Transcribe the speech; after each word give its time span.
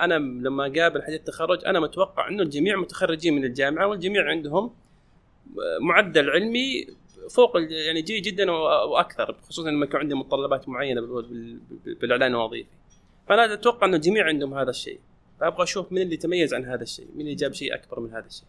أنا 0.00 0.14
لما 0.14 0.66
أقابل 0.66 1.02
حديث 1.02 1.20
التخرج 1.20 1.64
أنا 1.64 1.80
متوقع 1.80 2.28
إنه 2.28 2.42
الجميع 2.42 2.76
متخرجين 2.76 3.34
من 3.34 3.44
الجامعة 3.44 3.86
والجميع 3.86 4.28
عندهم 4.28 4.74
معدل 5.80 6.30
علمي 6.30 6.86
فوق 7.30 7.56
يعني 7.70 8.02
جيد 8.02 8.22
جدا 8.22 8.50
وأكثر 8.50 9.36
خصوصا 9.42 9.70
لما 9.70 9.84
يكون 9.84 10.00
عندهم 10.00 10.20
متطلبات 10.20 10.68
معينة 10.68 11.00
بالإعلان 12.00 12.30
الوظيفي. 12.32 12.68
فأنا 13.28 13.52
أتوقع 13.52 13.86
ان 13.86 13.94
الجميع 13.94 14.26
عندهم 14.26 14.54
هذا 14.54 14.70
الشيء 14.70 15.00
فأبغى 15.40 15.62
أشوف 15.62 15.92
من 15.92 16.02
اللي 16.02 16.16
تميز 16.16 16.54
عن 16.54 16.64
هذا 16.64 16.82
الشيء 16.82 17.06
من 17.14 17.20
اللي 17.20 17.34
جاب 17.34 17.52
شيء 17.52 17.74
أكبر 17.74 18.00
من 18.00 18.10
هذا 18.10 18.26
الشيء. 18.26 18.46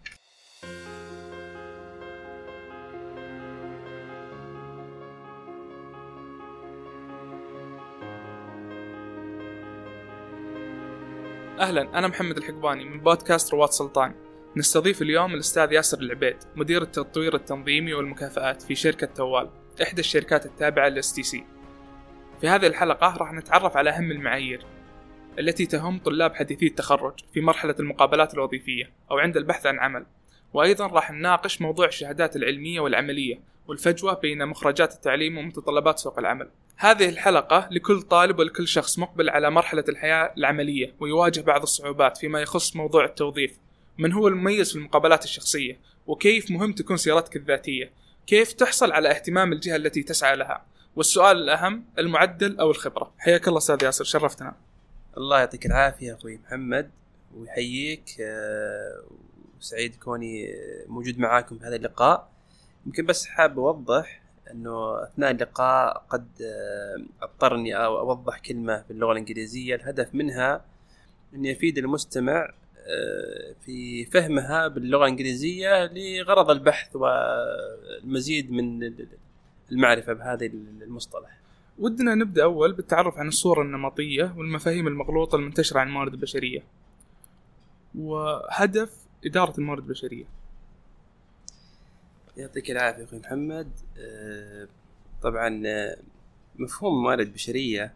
أهلا 11.60 11.82
أنا 11.82 12.08
محمد 12.08 12.38
الحقباني 12.38 12.84
من 12.86 13.00
بودكاست 13.00 13.54
رواد 13.54 13.70
سلطان. 13.70 14.14
نستضيف 14.56 15.02
اليوم 15.02 15.34
الأستاذ 15.34 15.72
ياسر 15.72 16.00
العبيد 16.00 16.36
مدير 16.56 16.82
التطوير 16.82 17.36
التنظيمي 17.36 17.94
والمكافآت 17.94 18.62
في 18.62 18.76
شركة 18.76 19.08
توال 19.08 19.50
إحدى 19.82 20.02
الشركات 20.02 20.46
التابعة 20.46 20.90
لل 20.90 21.14
STC 21.14 21.46
في 22.42 22.48
هذه 22.48 22.68
الحلقة 22.68 23.18
راح 23.18 23.34
نتعرف 23.34 23.78
على 23.78 23.90
أهم 23.90 24.12
المعايير 24.12 24.66
التي 25.40 25.66
تهم 25.66 26.00
طلاب 26.00 26.36
حديثي 26.36 26.68
التخرج 26.68 27.14
في 27.34 27.42
مرحلة 27.42 27.76
المقابلات 27.80 28.34
الوظيفية 28.34 28.92
أو 29.12 29.18
عند 29.18 29.38
البحث 29.38 29.66
عن 29.66 29.80
عمل. 29.80 30.06
وأيضا 30.54 30.88
راح 30.88 31.12
نناقش 31.12 31.62
موضوع 31.62 31.88
الشهادات 31.88 32.36
العلمية 32.36 32.80
والعملية 32.80 33.40
والفجوة 33.68 34.14
بين 34.14 34.46
مخرجات 34.48 34.94
التعليم 34.94 35.38
ومتطلبات 35.38 36.00
سوق 36.00 36.20
العمل. 36.20 36.50
هذه 36.78 37.10
الحلقة 37.10 37.68
لكل 37.72 38.02
طالب 38.02 38.40
ولكل 38.40 38.68
شخص 38.68 39.00
مقبل 39.00 39.30
على 39.30 39.52
مرحلة 39.52 39.84
الحياة 39.90 40.34
العملية 40.38 40.94
ويواجه 41.00 41.42
بعض 41.42 41.62
الصعوبات 41.62 42.18
فيما 42.18 42.42
يخص 42.42 42.76
موضوع 42.76 43.06
التوظيف. 43.06 43.58
من 43.98 44.14
هو 44.14 44.28
المميز 44.28 44.72
في 44.72 44.76
المقابلات 44.76 45.24
الشخصية؟ 45.24 45.80
وكيف 46.08 46.52
مهم 46.52 46.74
تكون 46.74 46.98
سيرتك 46.98 47.36
الذاتية؟ 47.36 47.92
كيف 48.28 48.54
تحصل 48.54 48.92
على 48.92 49.12
اهتمام 49.12 49.54
الجهة 49.54 49.76
التي 49.76 50.04
تسعى 50.04 50.36
لها؟ 50.36 50.66
والسؤال 50.96 51.38
الأهم 51.38 51.86
المعدل 52.00 52.60
أو 52.60 52.72
الخبرة؟ 52.72 53.14
حياك 53.18 53.48
الله 53.48 53.58
أستاذ 53.58 53.84
ياسر 53.84 54.04
شرفتنا. 54.04 54.56
الله 55.18 55.40
يعطيك 55.40 55.66
العافية 55.66 56.14
أخوي 56.14 56.38
محمد 56.38 56.92
ويحييك 57.36 58.04
آه، 58.22 59.04
وسعيد 59.60 59.96
كوني 59.96 60.48
موجود 60.88 61.20
معاكم 61.20 61.58
في 61.58 61.66
هذا 61.66 61.76
اللقاء. 61.76 62.30
يمكن 62.86 63.06
بس 63.06 63.26
حاب 63.26 63.60
أوضح 63.60 64.23
إنه 64.52 65.04
أثناء 65.04 65.32
اللقاء 65.32 66.06
قد 66.10 66.28
آه، 66.42 67.24
أضطرني 67.26 67.76
أو 67.76 68.00
أوضح 68.00 68.40
كلمة 68.40 68.84
باللغة 68.90 69.12
الإنجليزية 69.12 69.76
الهدف 69.76 70.16
منها 70.16 70.66
اني 71.34 71.52
افيد 71.52 71.78
المستمع 71.78 72.50
آه، 72.88 73.56
في 73.66 74.06
فهمها 74.06 74.68
باللغة 74.68 75.04
الإنجليزية 75.04 75.86
لغرض 75.86 76.50
البحث 76.50 76.96
والمزيد 76.96 78.52
من 78.52 78.94
المعرفة 79.72 80.14
بهذا 80.14 80.46
المصطلح. 80.82 81.40
ودنا 81.80 82.16
نبدأ 82.16 82.44
أول 82.44 82.74
بالتعرف 82.74 83.18
عن 83.18 83.28
الصورة 83.28 83.62
النمطية 83.62 84.34
والمفاهيم 84.38 84.88
المغلوطة 84.88 85.36
المنتشرة 85.36 85.80
عن 85.80 85.88
الموارد 85.88 86.14
البشرية. 86.14 86.64
وهدف 87.96 88.96
إدارة 89.26 89.54
الموارد 89.58 89.84
البشرية. 89.84 90.26
يعطيك 92.38 92.72
العافية 92.72 93.04
أخوي 93.04 93.20
محمد. 93.20 93.72
آه، 93.98 94.68
طبعا 95.22 95.64
آه، 95.66 95.98
مفهوم 96.56 96.94
الموارد 96.94 97.28
البشرية 97.28 97.94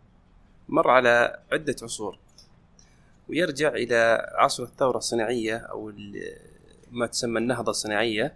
مر 0.69 0.89
على 0.89 1.39
عدة 1.51 1.75
عصور 1.83 2.17
ويرجع 3.29 3.69
إلى 3.69 4.31
عصر 4.35 4.63
الثورة 4.63 4.97
الصناعية 4.97 5.57
أو 5.57 5.91
ما 6.91 7.07
تسمى 7.07 7.39
النهضة 7.39 7.69
الصناعية. 7.69 8.33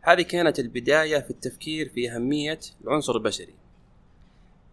هذه 0.00 0.22
كانت 0.22 0.58
البداية 0.58 1.18
في 1.18 1.30
التفكير 1.30 1.88
في 1.88 2.10
أهمية 2.10 2.60
العنصر 2.84 3.16
البشري. 3.16 3.54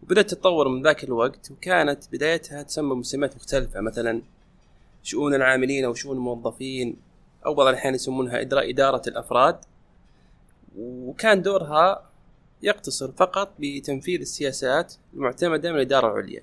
وبدأت 0.02 0.30
تتطور 0.30 0.68
من 0.68 0.82
ذاك 0.82 1.04
الوقت 1.04 1.50
وكانت 1.50 2.04
بدايتها 2.12 2.62
تسمى 2.62 2.94
مسميات 2.94 3.36
مختلفة 3.36 3.80
مثلا 3.80 4.22
شؤون 5.02 5.34
العاملين 5.34 5.84
أو 5.84 5.94
شؤون 5.94 6.16
الموظفين 6.16 6.96
أو 7.46 7.54
بعض 7.54 7.66
الأحيان 7.66 7.94
يسمونها 7.94 8.42
إدارة 8.42 9.02
الأفراد. 9.08 9.56
وكان 10.76 11.42
دورها 11.42 12.10
يقتصر 12.62 13.12
فقط 13.12 13.54
بتنفيذ 13.58 14.20
السياسات 14.20 14.94
المعتمدة 15.14 15.70
من 15.70 15.76
الإدارة 15.76 16.06
العليا. 16.06 16.42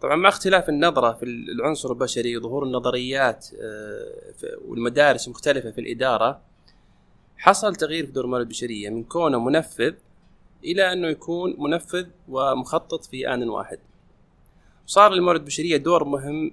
طبعا 0.00 0.16
مع 0.16 0.28
اختلاف 0.28 0.68
النظرة 0.68 1.12
في 1.12 1.24
العنصر 1.24 1.92
البشري 1.92 2.36
وظهور 2.36 2.64
النظريات 2.64 3.46
آه، 3.62 4.58
والمدارس 4.68 5.26
المختلفة 5.26 5.70
في 5.70 5.80
الإدارة 5.80 6.40
حصل 7.36 7.76
تغيير 7.76 8.06
في 8.06 8.12
دور 8.12 8.24
الموارد 8.24 8.44
البشرية 8.44 8.90
من 8.90 9.04
كونه 9.04 9.38
منفذ 9.44 9.94
إلى 10.64 10.92
أنه 10.92 11.08
يكون 11.08 11.56
منفذ 11.58 12.06
ومخطط 12.28 13.04
في 13.04 13.34
آن 13.34 13.48
واحد. 13.48 13.78
صار 14.86 15.12
للموارد 15.12 15.40
البشرية 15.40 15.76
دور 15.76 16.04
مهم 16.04 16.52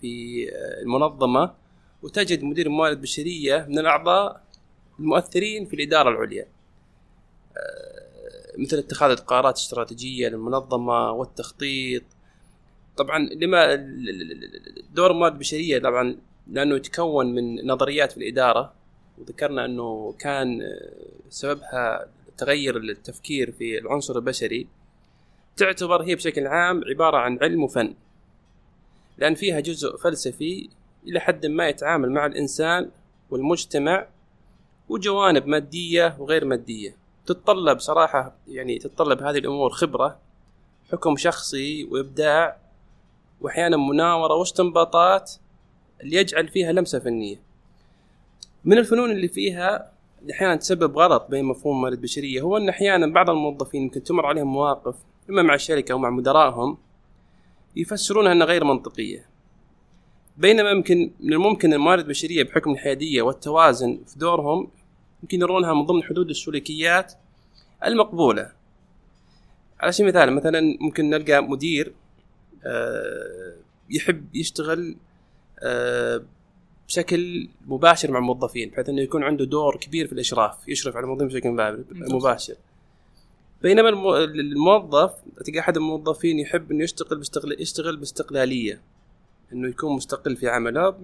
في 0.00 0.46
آه، 0.52 0.82
المنظمة 0.82 1.54
وتجد 2.02 2.42
مدير 2.42 2.66
الموارد 2.66 2.96
البشرية 2.96 3.66
من 3.68 3.78
الأعضاء 3.78 4.42
المؤثرين 5.00 5.66
في 5.66 5.76
الإدارة 5.76 6.10
العليا. 6.10 6.46
آه، 7.56 8.58
مثل 8.58 8.78
اتخاذ 8.78 9.10
القرارات 9.10 9.56
الاستراتيجية 9.56 10.28
للمنظمة 10.28 11.10
والتخطيط. 11.10 12.02
طبعا 12.96 13.18
لما 13.18 13.74
دور 14.94 15.10
الموارد 15.10 15.32
البشرية 15.32 15.78
طبعا 15.78 16.16
لأنه 16.46 16.76
يتكون 16.76 17.34
من 17.34 17.66
نظريات 17.66 18.12
في 18.12 18.18
الإدارة 18.18 18.72
وذكرنا 19.18 19.64
أنه 19.64 20.14
كان 20.18 20.62
آه، 20.62 20.90
سببها 21.30 22.08
تغير 22.38 22.76
التفكير 22.76 23.52
في 23.52 23.78
العنصر 23.78 24.16
البشري 24.16 24.66
تعتبر 25.56 26.02
هي 26.02 26.14
بشكل 26.14 26.46
عام 26.46 26.82
عبارة 26.88 27.16
عن 27.16 27.38
علم 27.42 27.62
وفن. 27.62 27.94
لأن 29.18 29.34
فيها 29.34 29.60
جزء 29.60 29.96
فلسفي 29.96 30.68
إلى 31.06 31.20
حد 31.20 31.46
ما 31.46 31.68
يتعامل 31.68 32.10
مع 32.10 32.26
الإنسان 32.26 32.90
والمجتمع 33.30 34.06
وجوانب 34.90 35.46
مادية 35.46 36.16
وغير 36.18 36.44
مادية. 36.44 36.96
تتطلب 37.26 37.78
صراحة 37.78 38.34
يعني 38.48 38.78
تتطلب 38.78 39.22
هذه 39.22 39.38
الأمور 39.38 39.70
خبرة 39.70 40.18
حكم 40.92 41.16
شخصي 41.16 41.84
وإبداع 41.84 42.56
وأحيانا 43.40 43.76
مناورة 43.76 44.34
واستنباطات 44.34 45.32
اللي 46.00 46.16
يجعل 46.16 46.48
فيها 46.48 46.72
لمسة 46.72 46.98
فنية. 46.98 47.40
من 48.64 48.78
الفنون 48.78 49.10
اللي 49.10 49.28
فيها 49.28 49.92
اللي 50.22 50.32
أحيانا 50.32 50.56
تسبب 50.56 50.98
غلط 50.98 51.26
بين 51.30 51.44
مفهوم 51.44 51.76
الموارد 51.76 51.92
البشرية 51.92 52.40
هو 52.40 52.56
أن 52.56 52.68
أحيانا 52.68 53.06
بعض 53.06 53.30
الموظفين 53.30 53.82
يمكن 53.82 54.02
تمر 54.02 54.26
عليهم 54.26 54.52
مواقف 54.52 54.94
إما 55.30 55.42
مع 55.42 55.54
الشركة 55.54 55.92
أو 55.92 55.98
مع 55.98 56.10
مدرائهم 56.10 56.78
يفسرونها 57.76 58.32
أنها 58.32 58.46
غير 58.46 58.64
منطقية. 58.64 59.26
بينما 60.36 60.70
يمكن 60.70 61.10
من 61.20 61.32
الممكن 61.32 61.72
الموارد 61.72 62.02
البشرية 62.02 62.44
بحكم 62.44 62.70
الحيادية 62.70 63.22
والتوازن 63.22 64.00
في 64.06 64.18
دورهم 64.18 64.70
يمكن 65.22 65.40
يرونها 65.40 65.74
من 65.74 65.86
ضمن 65.86 66.02
حدود 66.02 66.30
السلوكيات 66.30 67.12
المقبولة. 67.86 68.52
على 69.80 69.92
سبيل 69.92 70.16
المثال 70.16 70.34
مثلا 70.34 70.76
ممكن 70.80 71.10
نلقى 71.10 71.42
مدير 71.42 71.92
آه، 72.66 73.54
يحب 73.90 74.36
يشتغل 74.36 74.96
آه، 75.62 76.22
بشكل 76.88 77.48
مباشر 77.66 78.10
مع 78.10 78.18
الموظفين 78.18 78.70
بحيث 78.70 78.88
إنه 78.88 79.02
يكون 79.02 79.22
عنده 79.24 79.44
دور 79.44 79.76
كبير 79.76 80.06
في 80.06 80.12
الإشراف 80.12 80.68
يشرف 80.68 80.96
على 80.96 81.04
الموظفين 81.04 81.28
بشكل 81.28 81.50
مباشر. 81.90 82.54
بينما 83.62 83.88
الموظف 83.88 85.12
تلقى 85.44 85.58
أحد 85.58 85.76
الموظفين 85.76 86.38
يحب 86.38 86.70
إنه 86.70 86.84
يشتغل 86.84 87.18
باستقل... 87.18 87.56
يشتغل 87.60 87.96
باستقلالية 87.96 88.80
إنه 89.52 89.68
يكون 89.68 89.96
مستقل 89.96 90.36
في 90.36 90.48
عمله 90.48 90.94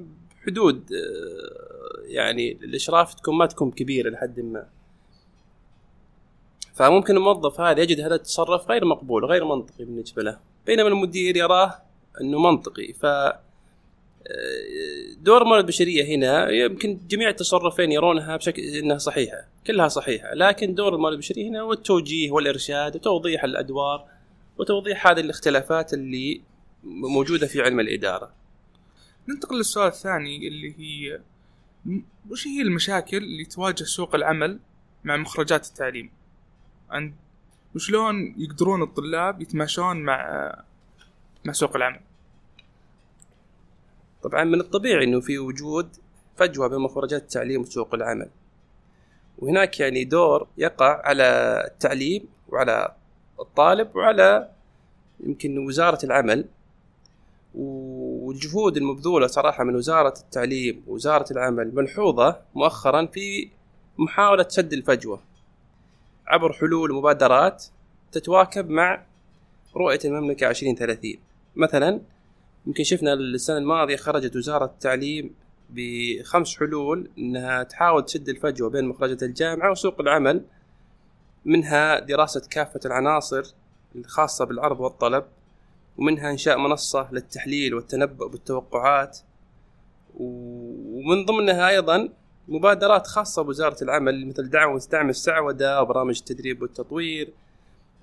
بحدود 0.43 0.93
آه، 0.93 1.66
يعني 2.07 2.53
الإشراف 2.53 3.15
تكون 3.15 3.39
ما 3.39 3.47
تكون 3.47 3.71
كبيرة 3.71 4.11
لحد 4.11 4.41
ما. 4.41 4.67
فممكن 6.75 7.17
الموظف 7.17 7.61
هذا 7.61 7.83
يجد 7.83 8.01
هذا 8.01 8.15
التصرف 8.15 8.69
غير 8.69 8.85
مقبول 8.85 9.25
غير 9.25 9.45
منطقي 9.45 9.85
بالنسبة 9.85 10.23
له. 10.23 10.39
بينما 10.67 10.89
المدير 10.89 11.37
يراه 11.37 11.83
إنه 12.21 12.39
منطقي. 12.39 12.93
ف 12.93 13.07
دور 15.19 15.43
الموارد 15.43 15.63
البشرية 15.63 16.17
هنا 16.17 16.51
يمكن 16.51 17.01
جميع 17.09 17.29
التصرفين 17.29 17.93
يرونها 17.93 18.37
بشكل 18.37 18.63
إنها 18.63 18.99
صحيحة 18.99 19.49
كلها 19.67 19.89
صحيحة. 19.89 20.35
لكن 20.35 20.75
دور 20.75 20.95
الموارد 20.95 21.13
البشرية 21.13 21.49
هنا 21.49 21.61
هو 21.61 21.73
التوجيه 21.73 22.31
والإرشاد 22.31 22.97
وتوضيح 22.97 23.45
الأدوار 23.45 24.07
وتوضيح 24.59 25.07
هذه 25.07 25.21
الاختلافات 25.21 25.95
اللي 25.95 26.43
موجودة 26.85 27.47
في 27.47 27.63
علم 27.63 27.81
الإدارة. 27.81 28.33
ننتقل 29.29 29.57
للسؤال 29.57 29.87
الثاني 29.87 30.49
اللي 30.49 30.75
هي 30.79 31.21
وش 32.31 32.47
هي 32.47 32.63
المشاكل 32.63 33.17
اللي 33.17 33.45
تواجه 33.45 33.85
سوق 33.85 34.15
العمل 34.15 34.59
مع 35.05 35.17
مخرجات 35.17 35.67
التعليم؟ 35.67 36.11
عند 36.91 37.15
وشلون 37.75 38.35
يقدرون 38.39 38.83
الطلاب 38.83 39.43
يتماشون 39.43 39.97
مع 40.03 40.53
مع 41.45 41.53
سوق 41.53 41.77
العمل؟ 41.77 42.01
طبعا 44.23 44.45
من 44.45 44.61
الطبيعي 44.61 45.05
إنه 45.05 45.21
في 45.21 45.39
وجود 45.39 45.97
فجوة 46.37 46.69
بين 46.69 46.79
مخرجات 46.79 47.23
التعليم 47.23 47.61
وسوق 47.61 47.95
العمل. 47.95 48.29
وهناك 49.39 49.81
يعني 49.81 50.05
دور 50.05 50.49
يقع 50.59 51.03
على 51.05 51.25
التعليم 51.67 52.29
وعلى 52.49 52.95
الطالب 53.41 53.97
وعلى 53.97 54.51
يمكن 55.21 55.59
وزارة 55.59 56.05
العمل. 56.05 56.45
والجهود 58.27 58.77
المبذولة 58.77 59.27
صراحة 59.27 59.65
من 59.65 59.77
وزارة 59.77 60.15
التعليم 60.21 60.83
ووزارة 60.87 61.33
العمل 61.33 61.75
ملحوظة 61.75 62.41
مؤخرا 62.55 63.07
في 63.07 63.49
محاولة 63.99 64.47
سد 64.49 64.73
الفجوة 64.73 65.21
عبر 66.27 66.53
حلول 66.53 66.91
ومبادرات 66.91 67.65
تتواكب 68.13 68.71
مع 68.71 69.03
رؤية 69.77 69.99
المملكة 70.05 70.51
2030 70.51 71.15
مثلا 71.57 72.01
يمكن 72.67 72.85
شفنا 72.85 73.13
السنة 73.13 73.59
الماضية 73.59 73.97
خرجت 73.97 74.37
وزارة 74.37 74.65
التعليم 74.65 75.35
بخمس 75.71 76.57
حلول 76.57 77.11
إنها 77.19 77.63
تحاول 77.63 78.05
تسد 78.05 78.29
الفجوة 78.29 78.71
بين 78.71 78.85
مخرجات 78.85 79.23
الجامعة 79.23 79.71
وسوق 79.71 80.01
العمل 80.01 80.45
منها 81.45 82.01
دراسة 82.01 82.49
كافة 82.51 82.81
العناصر 82.87 83.55
الخاصة 83.97 84.45
بالعرض 84.45 84.81
والطلب 84.81 85.25
ومنها 85.99 86.31
إنشاء 86.31 86.59
منصة 86.59 87.09
للتحليل 87.13 87.75
والتنبؤ 87.75 88.29
بالتوقعات 88.29 89.19
ومن 90.17 91.25
ضمنها 91.25 91.69
أيضا 91.69 92.09
مبادرات 92.49 93.07
خاصة 93.07 93.43
بوزارة 93.43 93.77
العمل 93.83 94.27
مثل 94.27 94.51
دعم 94.51 94.79
دعم 94.93 95.09
السعودة 95.09 95.83
وبرامج 95.83 96.19
التدريب 96.19 96.63
والتطوير 96.63 97.33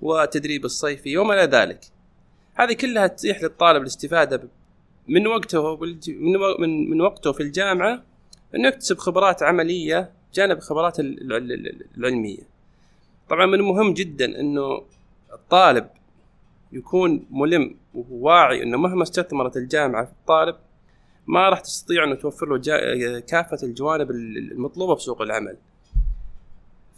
وتدريب 0.00 0.64
الصيفي 0.64 1.16
وما 1.18 1.34
إلى 1.34 1.56
ذلك 1.56 1.80
هذه 2.54 2.72
كلها 2.72 3.06
تتيح 3.06 3.42
للطالب 3.42 3.82
الاستفادة 3.82 4.42
من 5.08 5.26
وقته 5.26 5.76
من 6.06 6.90
من 6.90 7.00
وقته 7.00 7.32
في 7.32 7.42
الجامعة 7.42 8.02
إنه 8.54 8.68
يكتسب 8.68 8.98
خبرات 8.98 9.42
عملية 9.42 10.10
جانب 10.34 10.58
الخبرات 10.58 11.00
العلمية. 11.00 12.48
طبعا 13.30 13.46
من 13.46 13.54
المهم 13.54 13.94
جدا 13.94 14.40
إنه 14.40 14.82
الطالب 15.32 15.88
يكون 16.74 17.26
ملم 17.30 17.76
وواعي 17.94 18.62
إنه 18.62 18.78
مهما 18.78 19.02
استثمرت 19.02 19.56
الجامعة 19.56 20.04
في 20.04 20.12
الطالب 20.12 20.56
ما 21.26 21.48
راح 21.48 21.60
تستطيع 21.60 22.04
إنه 22.04 22.14
توفر 22.14 22.46
له 22.46 23.20
كافة 23.20 23.58
الجوانب 23.62 24.10
المطلوبة 24.10 24.94
في 24.94 25.02
سوق 25.02 25.22
العمل. 25.22 25.56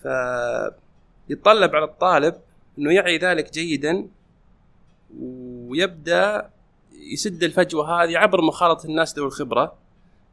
فيتطلب 0.03 1.77
على 1.77 1.85
الطالب 1.85 2.35
إنه 2.79 2.93
يعي 2.93 3.19
ذلك 3.19 3.53
جيدا 3.53 4.09
ويبدأ 5.19 6.51
يسد 6.93 7.43
الفجوة 7.43 8.03
هذه 8.03 8.19
عبر 8.19 8.43
مخالطة 8.43 8.87
الناس 8.87 9.19
ذوي 9.19 9.27
الخبرة 9.27 9.75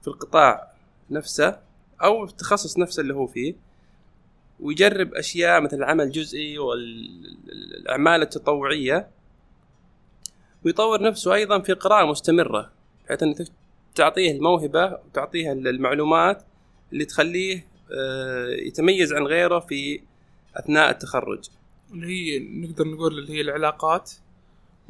في 0.01 0.07
القطاع 0.07 0.71
نفسه 1.09 1.59
أو 2.03 2.23
التخصص 2.23 2.77
نفسه 2.77 3.01
اللي 3.01 3.13
هو 3.13 3.27
فيه 3.27 3.55
ويجرب 4.59 5.13
أشياء 5.13 5.61
مثل 5.61 5.77
العمل 5.77 6.03
الجزئي 6.03 6.57
والاعمال 6.57 8.21
التطوعية 8.21 9.07
ويطور 10.65 11.01
نفسه 11.01 11.33
أيضا 11.33 11.59
في 11.59 11.73
قراءة 11.73 12.05
مستمرة 12.05 12.71
بحيث 13.05 13.23
إنك 13.23 13.47
تعطيه 13.95 14.31
الموهبة 14.31 14.85
وتعطيه 14.85 15.51
المعلومات 15.51 16.43
اللي 16.93 17.05
تخليه 17.05 17.67
آه، 17.91 18.47
يتميز 18.49 19.13
عن 19.13 19.23
غيره 19.23 19.59
في 19.59 20.01
أثناء 20.55 20.89
التخرج. 20.89 21.49
اللي 21.91 22.07
هي 22.07 22.39
نقدر 22.39 22.87
نقول 22.87 23.19
اللي 23.19 23.33
هي 23.33 23.41
العلاقات 23.41 24.11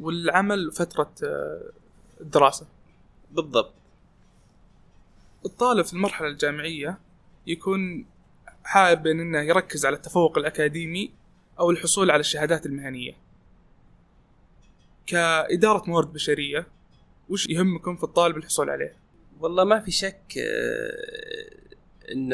والعمل 0.00 0.72
فترة 0.72 1.12
آه، 1.24 1.70
الدراسة. 2.20 2.66
بالضبط. 3.30 3.74
الطالب 5.46 5.84
في 5.84 5.92
المرحلة 5.92 6.28
الجامعية 6.28 6.98
يكون 7.46 8.06
حابب 8.64 9.06
إنه 9.06 9.40
يركز 9.40 9.86
على 9.86 9.96
التفوق 9.96 10.38
الأكاديمي 10.38 11.10
أو 11.58 11.70
الحصول 11.70 12.10
على 12.10 12.20
الشهادات 12.20 12.66
المهنية. 12.66 13.23
كإدارة 15.06 15.90
موارد 15.90 16.12
بشرية 16.12 16.66
وش 17.28 17.46
يهمكم 17.48 17.96
في 17.96 18.04
الطالب 18.04 18.36
الحصول 18.36 18.70
عليه؟ 18.70 18.96
والله 19.40 19.64
ما 19.64 19.80
في 19.80 19.90
شك 19.90 20.38
آه، 20.38 22.12
إن 22.12 22.32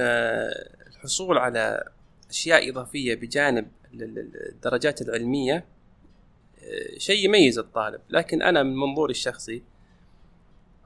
الحصول 0.86 1.38
على 1.38 1.90
أشياء 2.30 2.70
إضافية 2.70 3.14
بجانب 3.14 3.68
الدرجات 3.94 5.02
العلمية 5.02 5.64
شيء 6.98 7.24
يميز 7.24 7.58
الطالب 7.58 8.00
لكن 8.10 8.42
أنا 8.42 8.62
من 8.62 8.76
منظوري 8.76 9.10
الشخصي 9.10 9.62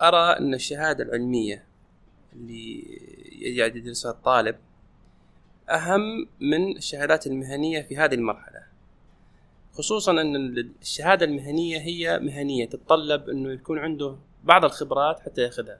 أرى 0.02 0.38
إن 0.38 0.54
الشهادة 0.54 1.04
العلمية 1.04 1.64
اللي 2.32 2.84
يدرسها 3.76 4.10
الطالب 4.10 4.56
أهم 5.70 6.28
من 6.40 6.76
الشهادات 6.76 7.26
المهنية 7.26 7.82
في 7.82 7.96
هذه 7.96 8.14
المرحلة 8.14 8.62
خصوصا 9.74 10.12
أن 10.12 10.36
الشهادة 10.82 11.26
المهنية 11.26 11.78
هي 11.78 12.18
مهنية 12.18 12.66
تتطلب 12.66 13.28
إنه 13.28 13.52
يكون 13.52 13.78
عنده 13.78 14.16
بعض 14.44 14.64
الخبرات 14.64 15.20
حتى 15.20 15.42
ياخذها. 15.42 15.78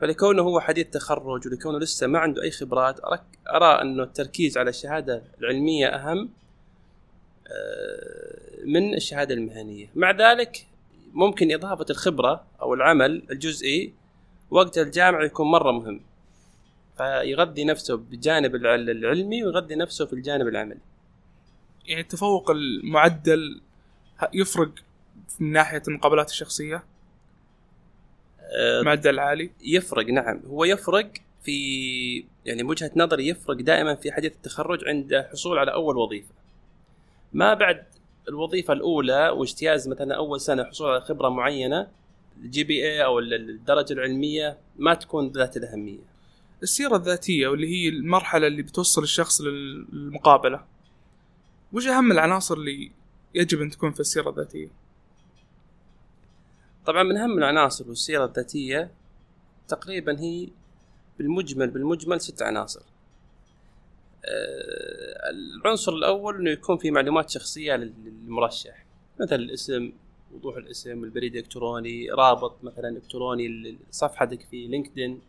فلكونه 0.00 0.42
هو 0.42 0.60
حديث 0.60 0.86
تخرج 0.90 1.46
ولكونه 1.46 1.78
لسه 1.78 2.06
ما 2.06 2.18
عنده 2.18 2.42
أي 2.42 2.50
خبرات 2.50 3.00
أرى 3.48 3.82
انه 3.82 4.02
التركيز 4.02 4.58
على 4.58 4.70
الشهادة 4.70 5.22
العلمية 5.40 5.86
أهم 5.86 6.28
آه، 7.48 8.64
من 8.64 8.94
الشهادة 8.94 9.34
المهنية. 9.34 9.90
مع 9.94 10.10
ذلك 10.10 10.66
ممكن 11.12 11.52
إضافة 11.52 11.86
الخبرة 11.90 12.44
أو 12.62 12.74
العمل 12.74 13.22
الجزئي 13.30 13.92
وقت 14.50 14.78
الجامعة 14.78 15.24
يكون 15.24 15.46
مرة 15.46 15.72
مهم. 15.72 16.00
فيغذي 16.96 17.64
نفسه 17.64 17.96
بجانب 17.96 18.54
العلمي 18.54 19.44
ويغذي 19.44 19.74
نفسه 19.74 20.06
في 20.06 20.12
الجانب 20.12 20.48
العملي. 20.48 20.80
يعني 21.88 22.00
التفوق 22.00 22.50
المعدل 22.50 23.60
يفرق 24.34 24.70
من 25.40 25.52
ناحية 25.52 25.82
المقابلات 25.88 26.30
الشخصية؟ 26.30 26.84
المعدل 28.80 29.10
العالي 29.10 29.50
يفرق 29.64 30.06
نعم. 30.06 30.40
هو 30.46 30.64
يفرق 30.64 31.12
في 31.44 32.24
يعني 32.44 32.62
وجهة 32.62 32.90
نظري 32.96 33.28
يفرق 33.28 33.56
دائما 33.56 33.94
في 33.94 34.12
حديث 34.12 34.32
التخرج 34.32 34.88
عند 34.88 35.12
الحصول 35.12 35.58
على 35.58 35.72
أول 35.72 35.96
وظيفة. 35.96 36.34
ما 37.32 37.54
بعد 37.54 37.84
الوظيفة 38.28 38.72
الأولى 38.72 39.28
واجتياز 39.28 39.88
مثلا 39.88 40.16
أول 40.16 40.40
سنة 40.40 40.64
حصول 40.64 40.90
على 40.90 41.00
خبرة 41.00 41.28
معينة 41.28 41.88
الجي 42.42 42.64
بي 42.64 42.84
اي 42.84 43.04
أو 43.04 43.18
الدرجة 43.18 43.92
العلمية 43.92 44.58
ما 44.78 44.94
تكون 44.94 45.28
ذات 45.28 45.56
الأهمية. 45.56 46.18
السيرة 46.62 46.96
الذاتية 46.96 47.48
واللي 47.48 47.66
هي 47.66 47.88
المرحلة 47.88 48.46
اللي 48.46 48.62
بتوصل 48.62 49.02
الشخص 49.02 49.40
للمقابلة. 49.40 50.64
وش 51.72 51.86
أهم 51.86 52.12
العناصر 52.12 52.54
اللي 52.54 52.92
يجب 53.34 53.60
أن 53.60 53.70
تكون 53.70 53.92
في 53.92 54.00
السيرة 54.00 54.30
الذاتية؟ 54.30 54.68
طبعا 56.86 57.02
من 57.02 57.16
أهم 57.16 57.38
العناصر 57.38 57.88
والسيره 57.88 58.24
الذاتية 58.24 58.90
تقريبا 59.68 60.20
هي 60.20 60.48
بالمجمل 61.18 61.70
بالمجمل 61.70 62.20
ست 62.20 62.42
عناصر. 62.42 62.82
آه، 64.24 65.30
العنصر 65.30 65.92
الأول 65.92 66.36
إنه 66.36 66.50
يكون 66.50 66.78
في 66.78 66.90
معلومات 66.90 67.30
شخصية 67.30 67.76
للمرشح. 67.76 68.84
مثل 69.20 69.34
الاسم 69.34 69.92
وضوح 70.34 70.56
الاسم 70.56 71.04
البريد 71.04 71.36
الإلكتروني 71.36 72.10
رابط 72.10 72.64
مثلا 72.64 72.88
إلكتروني 72.88 73.48
لصفحتك 73.48 74.40
في 74.50 74.66
لينكدين. 74.66 75.20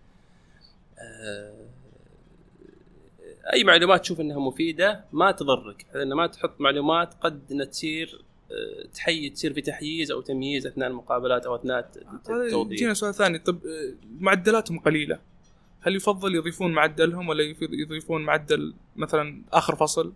آه، 0.99 1.65
أي 3.53 3.63
معلومات 3.63 4.01
تشوف 4.01 4.21
إنها 4.21 4.39
مفيدة 4.39 5.05
ما 5.11 5.31
تضرك 5.31 5.85
لأن 5.93 6.13
ما 6.13 6.27
تحط 6.27 6.61
معلومات 6.61 7.13
قد 7.21 7.41
إنها 7.51 7.65
تصير 7.65 8.21
آه، 8.51 8.87
تحيي 8.93 9.29
تصير 9.29 9.53
في 9.53 9.61
تحييز 9.61 10.11
أو 10.11 10.21
تمييز 10.21 10.67
أثناء 10.67 10.89
المقابلات 10.89 11.45
أو 11.45 11.55
أثناء 11.55 11.91
التوظيف. 12.29 12.79
جينا 12.79 12.93
سؤال 12.93 13.13
ثاني 13.13 13.39
طب 13.39 13.59
معدلاتهم 14.19 14.79
قليلة 14.79 15.19
هل 15.81 15.95
يفضل 15.95 16.35
يضيفون 16.35 16.71
معدلهم 16.71 17.29
ولا 17.29 17.43
يضيفون 17.61 18.21
معدل 18.21 18.73
مثلا 18.95 19.43
آخر 19.53 19.75
فصل؟ 19.75 20.13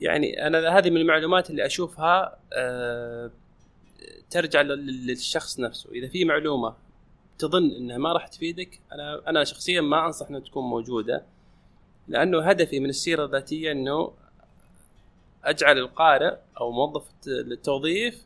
يعني 0.00 0.46
أنا 0.46 0.78
هذه 0.78 0.90
من 0.90 0.96
المعلومات 0.96 1.50
اللي 1.50 1.66
أشوفها 1.66 2.38
أه 2.52 3.30
ترجع 4.30 4.62
للشخص 4.62 5.60
نفسه 5.60 5.90
إذا 5.92 6.08
في 6.08 6.24
معلومة 6.24 6.74
تظن 7.38 7.70
إنها 7.70 7.98
ما 7.98 8.12
راح 8.12 8.26
تفيدك 8.26 8.80
أنا 8.92 9.22
أنا 9.28 9.44
شخصيا 9.44 9.80
ما 9.80 10.06
أنصح 10.06 10.28
إنها 10.28 10.40
تكون 10.40 10.64
موجودة 10.64 11.24
لأنه 12.08 12.42
هدفي 12.42 12.80
من 12.80 12.88
السيرة 12.88 13.24
الذاتية 13.24 13.72
إنه 13.72 14.12
أجعل 15.44 15.78
القارئ 15.78 16.36
أو 16.60 16.70
موظف 16.70 17.04
التوظيف 17.26 18.22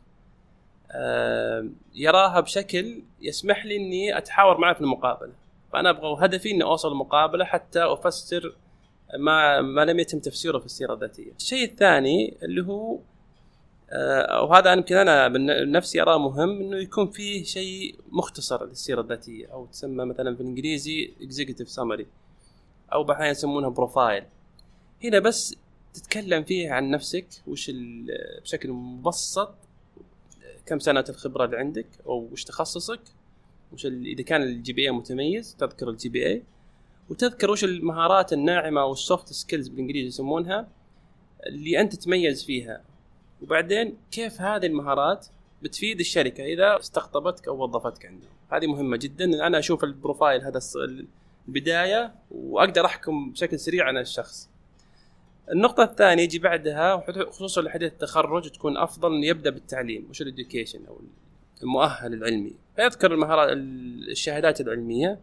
أه 0.91 1.67
يراها 1.95 2.39
بشكل 2.39 3.01
يسمح 3.21 3.65
لي 3.65 3.75
إني 3.75 4.17
أتحاور 4.17 4.57
معه 4.57 4.73
في 4.73 4.81
المقابلة 4.81 5.33
فأنا 5.73 5.89
أبغى 5.89 6.25
هدفي 6.25 6.51
إني 6.51 6.63
أوصل 6.63 6.91
المقابلة 6.91 7.45
حتى 7.45 7.83
أفسر 7.83 8.55
ما 9.19 9.61
ما 9.61 9.85
لم 9.85 9.99
يتم 9.99 10.19
تفسيره 10.19 10.59
في 10.59 10.65
السيرة 10.65 10.93
الذاتية. 10.93 11.31
الشيء 11.39 11.63
الثاني 11.63 12.37
اللي 12.43 12.63
هو 12.63 12.99
آه، 13.91 14.41
وهذا 14.43 14.73
يمكن 14.73 14.95
أنا 14.95 15.27
بنفسي 15.27 16.01
أراه 16.01 16.17
مهم 16.17 16.61
إنه 16.61 16.77
يكون 16.77 17.11
فيه 17.11 17.43
شيء 17.43 17.95
مختصر 18.11 18.65
للسيرة 18.65 19.01
الذاتية 19.01 19.47
أو 19.53 19.65
تسمى 19.65 20.05
مثلا 20.05 20.35
في 20.35 20.41
الإنجليزي 20.41 21.13
اكزيكتيف 21.21 21.69
سامري 21.69 22.07
أو 22.93 23.11
أحيانا 23.11 23.29
يسمونها 23.29 23.69
profile 23.69 24.23
هنا 25.03 25.19
بس 25.19 25.55
تتكلم 25.93 26.43
فيه 26.43 26.71
عن 26.71 26.89
نفسك 26.89 27.27
وش 27.47 27.71
بشكل 28.43 28.71
مبسط 28.71 29.55
كم 30.65 30.79
سنه 30.79 31.05
الخبرة 31.09 31.45
اللي 31.45 31.57
عندك 31.57 31.87
أو 32.05 32.29
وش 32.31 32.43
تخصصك 32.43 33.01
وش 33.73 33.85
إذا 33.85 34.23
كان 34.23 34.41
ال 34.41 34.73
GPA 34.73 34.91
متميز 34.91 35.55
تذكر 35.59 35.89
ال 35.89 36.09
GPA 36.09 36.43
وتذكر 37.09 37.51
وش 37.51 37.63
المهارات 37.63 38.33
الناعمة 38.33 38.81
أو 38.81 38.91
ال 38.91 38.99
soft 38.99 39.33
skills 39.33 39.67
بالإنجليزي 39.67 40.07
يسمونها 40.07 40.67
اللي 41.47 41.81
أنت 41.81 41.95
تتميز 41.95 42.43
فيها. 42.43 42.81
وبعدين 43.41 43.97
كيف 44.11 44.41
هذه 44.41 44.65
المهارات 44.65 45.27
بتفيد 45.63 45.99
الشركة 45.99 46.43
إذا 46.43 46.79
استقطبتك 46.79 47.47
أو 47.47 47.63
وظفتك 47.63 48.05
عندهم. 48.05 48.29
هذه 48.51 48.67
مهمة 48.67 48.97
جدا. 48.97 49.47
أنا 49.47 49.59
أشوف 49.59 49.83
ال 49.83 49.90
profile 49.90 50.41
هذا 50.41 50.57
البدايه 51.47 52.15
وأقدر 52.31 52.85
أحكم 52.85 53.31
بشكل 53.31 53.59
سريع 53.59 53.85
عن 53.85 53.97
الشخص. 53.97 54.49
النقطة 55.51 55.83
الثانية 55.83 56.23
يجي 56.23 56.39
بعدها 56.39 57.03
خصوصا 57.29 57.61
لحديث 57.61 57.91
التخرج 57.91 58.49
تكون 58.49 58.77
أفضل 58.77 59.15
إنه 59.15 59.25
يبدأ 59.25 59.49
بالتعليم 59.49 60.07
وش 60.09 60.21
الإديوكيشن 60.21 60.85
أو 60.85 61.01
المؤهل 61.63 62.13
العلمي. 62.13 62.55
فيذكر 62.75 63.13
المهارات 63.13 63.49
الشهادات 64.11 64.61
العلمية 64.61 65.19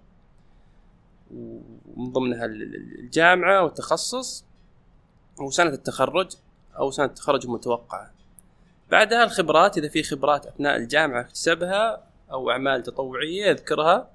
ومن 1.31 2.13
ضمنها 2.13 2.45
الجامعة 2.45 3.63
والتخصص 3.63 4.45
وسنة 5.39 5.71
التخرج 5.71 6.33
أو 6.79 6.91
سنة 6.91 7.07
التخرج 7.07 7.47
المتوقعة. 7.47 8.15
بعدها 8.91 9.25
الخبرات 9.25 9.79
إذا 9.79 9.89
في 9.89 10.03
خبرات 10.03 10.47
أثناء 10.47 10.77
الجامعة 10.77 11.21
اكتسبها 11.21 12.07
أو 12.31 12.51
أعمال 12.51 12.83
تطوعية 12.83 13.47
يذكرها 13.47 14.14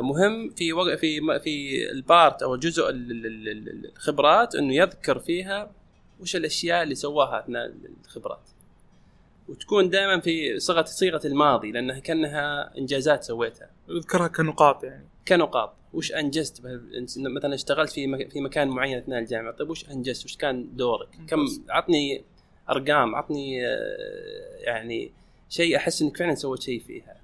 مهم 0.00 0.50
في 0.50 0.96
في 0.96 1.40
في 1.40 1.90
البارت 1.90 2.42
أو 2.42 2.54
الجزء 2.54 2.84
الخبرات 2.90 4.54
إنه 4.54 4.74
يذكر 4.74 5.18
فيها 5.18 5.70
وش 6.20 6.36
الأشياء 6.36 6.82
اللي 6.82 6.94
سواها 6.94 7.40
أثناء 7.40 7.72
الخبرات. 8.04 8.48
وتكون 9.48 9.90
دائما 9.90 10.20
في 10.20 10.58
صيغه 10.58 10.84
صيغة 10.84 11.20
الماضي 11.24 11.72
لأنها 11.72 11.98
كأنها 11.98 12.78
إنجازات 12.78 13.24
سويتها. 13.24 13.70
يذكرها 13.88 14.28
كنقاط 14.28 14.84
يعني. 14.84 15.08
كنقاط. 15.28 15.74
وش 15.92 16.12
أنجزت 16.12 16.62
مثلا 17.18 17.54
اشتغلت 17.54 17.90
في 17.90 18.28
في 18.28 18.40
مكان 18.40 18.68
معين 18.68 18.98
أثناء 18.98 19.18
الجامعة. 19.18 19.52
طيب 19.52 19.70
وش 19.70 19.90
أنجزت؟ 19.90 20.24
وش 20.24 20.36
كان 20.36 20.76
دورك؟ 20.76 21.08
كم 21.28 21.46
عطني 21.68 22.24
أرقام؟ 22.70 23.14
عطني 23.14 23.66
آه، 23.66 24.56
يعني 24.58 25.12
شيء 25.48 25.76
أحس 25.76 26.02
إنك 26.02 26.16
فعلا 26.16 26.34
سويت 26.34 26.62
شيء 26.62 26.80
فيها. 26.80 27.10
آه، 27.10 27.23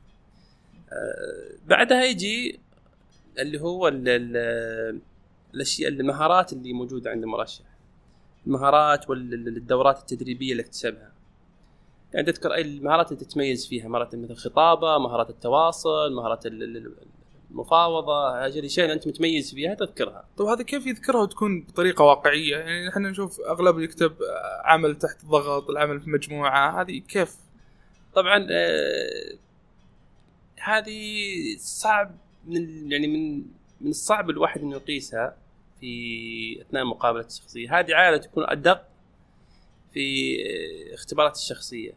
بعدها 1.67 2.05
يجي 2.05 2.61
اللي 3.39 3.61
هو 3.61 3.89
الأشياء 5.55 5.91
المهارات 5.91 6.53
اللي 6.53 6.73
موجودة 6.73 7.11
عند 7.11 7.23
المرشح 7.23 7.65
المهارات 8.47 9.11
والدورات 9.11 9.99
التدريبية 9.99 10.53
اللي 10.53 10.63
اكتسبها. 10.63 11.13
يعني 12.15 12.33
تذكر 12.33 12.55
أي 12.55 12.61
المهارات 12.63 13.13
اللي 13.13 13.25
تتميز 13.25 13.67
فيها 13.67 13.89
مهارات 13.89 14.15
مثل 14.15 14.33
الخطابة 14.33 14.99
مهارات 14.99 15.31
التواصل 15.31 16.13
مهارات 16.15 16.47
المفاوضة 17.51 18.47
هذه 18.47 18.59
الأشياء 18.59 18.87
اللي 18.87 18.95
أنت 18.95 19.09
متميز 19.09 19.55
فيها 19.55 19.75
تذكرها. 19.75 20.25
طيب 20.37 20.49
هذا 20.49 20.63
كيف 20.63 20.87
يذكرها 20.87 21.21
وتكون 21.23 21.63
بطريقة 21.63 22.05
واقعية؟ 22.05 22.57
يعني 22.57 22.89
إحنا 22.89 23.11
نشوف 23.11 23.41
أغلب 23.41 23.79
يكتب 23.79 24.13
عمل 24.65 24.99
تحت 24.99 25.25
ضغط 25.25 25.71
العمل 25.71 26.01
في 26.01 26.11
مجموعة 26.11 26.81
هذه 26.81 26.99
كيف؟ 26.99 27.37
طبعا 28.15 28.47
آه 28.51 29.35
هذه 30.61 31.57
صعب 31.59 32.17
من 32.47 32.93
يعني 32.93 33.07
من 33.07 33.43
من 33.81 33.91
الصعب 33.91 34.31
الواحد 34.31 34.61
إنه 34.61 34.73
يقيسها 34.73 35.37
في 35.81 36.63
أثناء 36.63 36.83
المقابله 36.83 37.27
الشخصية. 37.27 37.79
هذه 37.79 37.95
عادة 37.95 38.17
تكون 38.17 38.45
أدق 38.51 38.83
في 39.93 40.37
اختبارات 40.95 41.37
الشخصية. 41.37 41.93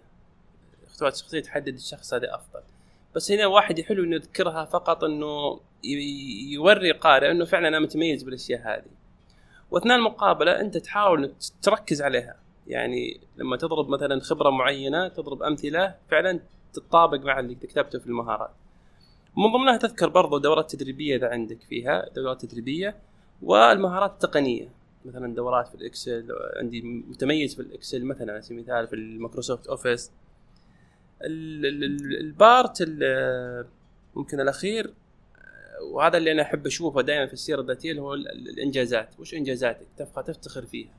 اختبارات 0.88 1.14
الشخصية 1.14 1.40
تحدد 1.40 1.74
الشخص 1.74 2.14
هذا 2.14 2.36
أفضل. 2.36 2.62
بس 3.16 3.32
هنا 3.32 3.46
واحد 3.48 3.80
يحلو 3.80 4.04
إنه 4.04 4.16
يذكرها 4.16 4.66
فقط 4.66 5.04
إنه 5.04 5.60
يوري 6.52 6.92
قارئ 6.92 7.32
إنه 7.32 7.46
فعلا 7.46 7.68
أنا 7.68 7.80
متميز 7.80 8.24
بالأشياء 8.24 8.62
هذه. 8.62 8.92
وأثناء 9.72 9.98
المقابلة 9.98 10.62
أنت 10.62 10.78
تحاول 10.78 11.24
إنك 11.24 11.32
تركز 11.62 12.02
عليها. 12.02 12.36
يعني 12.68 13.20
لما 13.38 13.58
تضرب 13.58 13.90
مثلا 13.90 14.20
خبرة 14.20 14.50
معينة 14.50 15.08
تضرب 15.08 15.44
أمثلة 15.44 15.96
فعلا 16.12 16.40
تتطابق 16.74 17.26
مع 17.26 17.40
اللي 17.40 17.56
كتبته 17.56 18.00
في 18.00 18.08
المهارات. 18.08 18.52
من 19.38 19.52
ضمنها 19.52 19.78
تذكر 19.78 20.10
برضو 20.10 20.38
دورات 20.38 20.76
تدريبية 20.76 21.16
إذا 21.16 21.30
عندك 21.30 21.62
فيها 21.62 22.10
دورات 22.16 22.46
تدريبية 22.46 22.96
والمهارات 23.42 24.12
التقنية. 24.12 24.70
مثلا 25.06 25.36
دورات 25.36 25.68
في 25.68 25.76
ال 25.76 25.85
Excel 25.85 26.28
عندي 26.56 26.82
متميز 26.82 27.56
في 27.56 27.62
ال 27.62 27.69
Excel 27.69 28.06
مثلا 28.06 28.32
على 28.34 28.42
سبيل 28.42 28.60
المثال 28.60 28.88
في 28.88 28.96
ال 28.96 29.03
Microsoft 29.03 29.68
Office. 29.68 30.12
ال 31.22 31.54
part 31.54 32.84
ممكن 34.16 34.40
الأخير 34.40 34.94
وهذا 35.92 36.18
اللي 36.18 36.32
أنا 36.32 36.42
أحب 36.42 36.66
أشوفه 36.66 37.02
دائما 37.02 37.28
في 37.28 37.34
السيرة 37.34 37.62
الذاتية 37.62 37.92
اللي 37.92 38.02
هو 38.02 38.14
الإنجازات. 38.14 39.20
وش 39.20 39.34
إنجازاتك؟ 39.34 39.88
تبغى 39.98 40.24
تفتخر 40.24 40.66
فيها. 40.66 40.94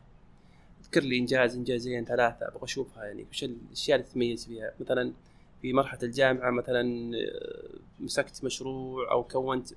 اذكر 0.81 1.01
لي 1.01 1.19
إنجاز 1.19 1.57
إنجازين 1.57 2.05
ثلاثة 2.05 2.49
أبغى 2.49 2.65
أشوفها 2.65 3.05
يعني 3.05 3.27
وش 3.31 3.45
الأشياء 3.45 3.99
اللي 3.99 4.09
تتميز 4.11 4.47
فيها؟ 4.47 4.73
مثلا 4.81 5.13
في 5.65 5.73
مرحلة 5.73 5.99
الجامعة 6.03 6.51
مثلا 6.51 7.11
مسكت 8.01 8.45
مشروع 8.45 9.11
أو 9.11 9.25
كونت 9.25 9.69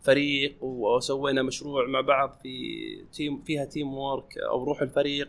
فريق 0.00 0.64
وسوينا 0.64 1.42
مشروع 1.42 1.86
مع 1.86 2.00
بعض 2.00 2.38
في 2.42 3.04
team 3.12 3.42
فيها 3.42 3.64
teamwork 3.64 4.38
أو 4.38 4.64
روح 4.64 4.82
الفريق. 4.82 5.28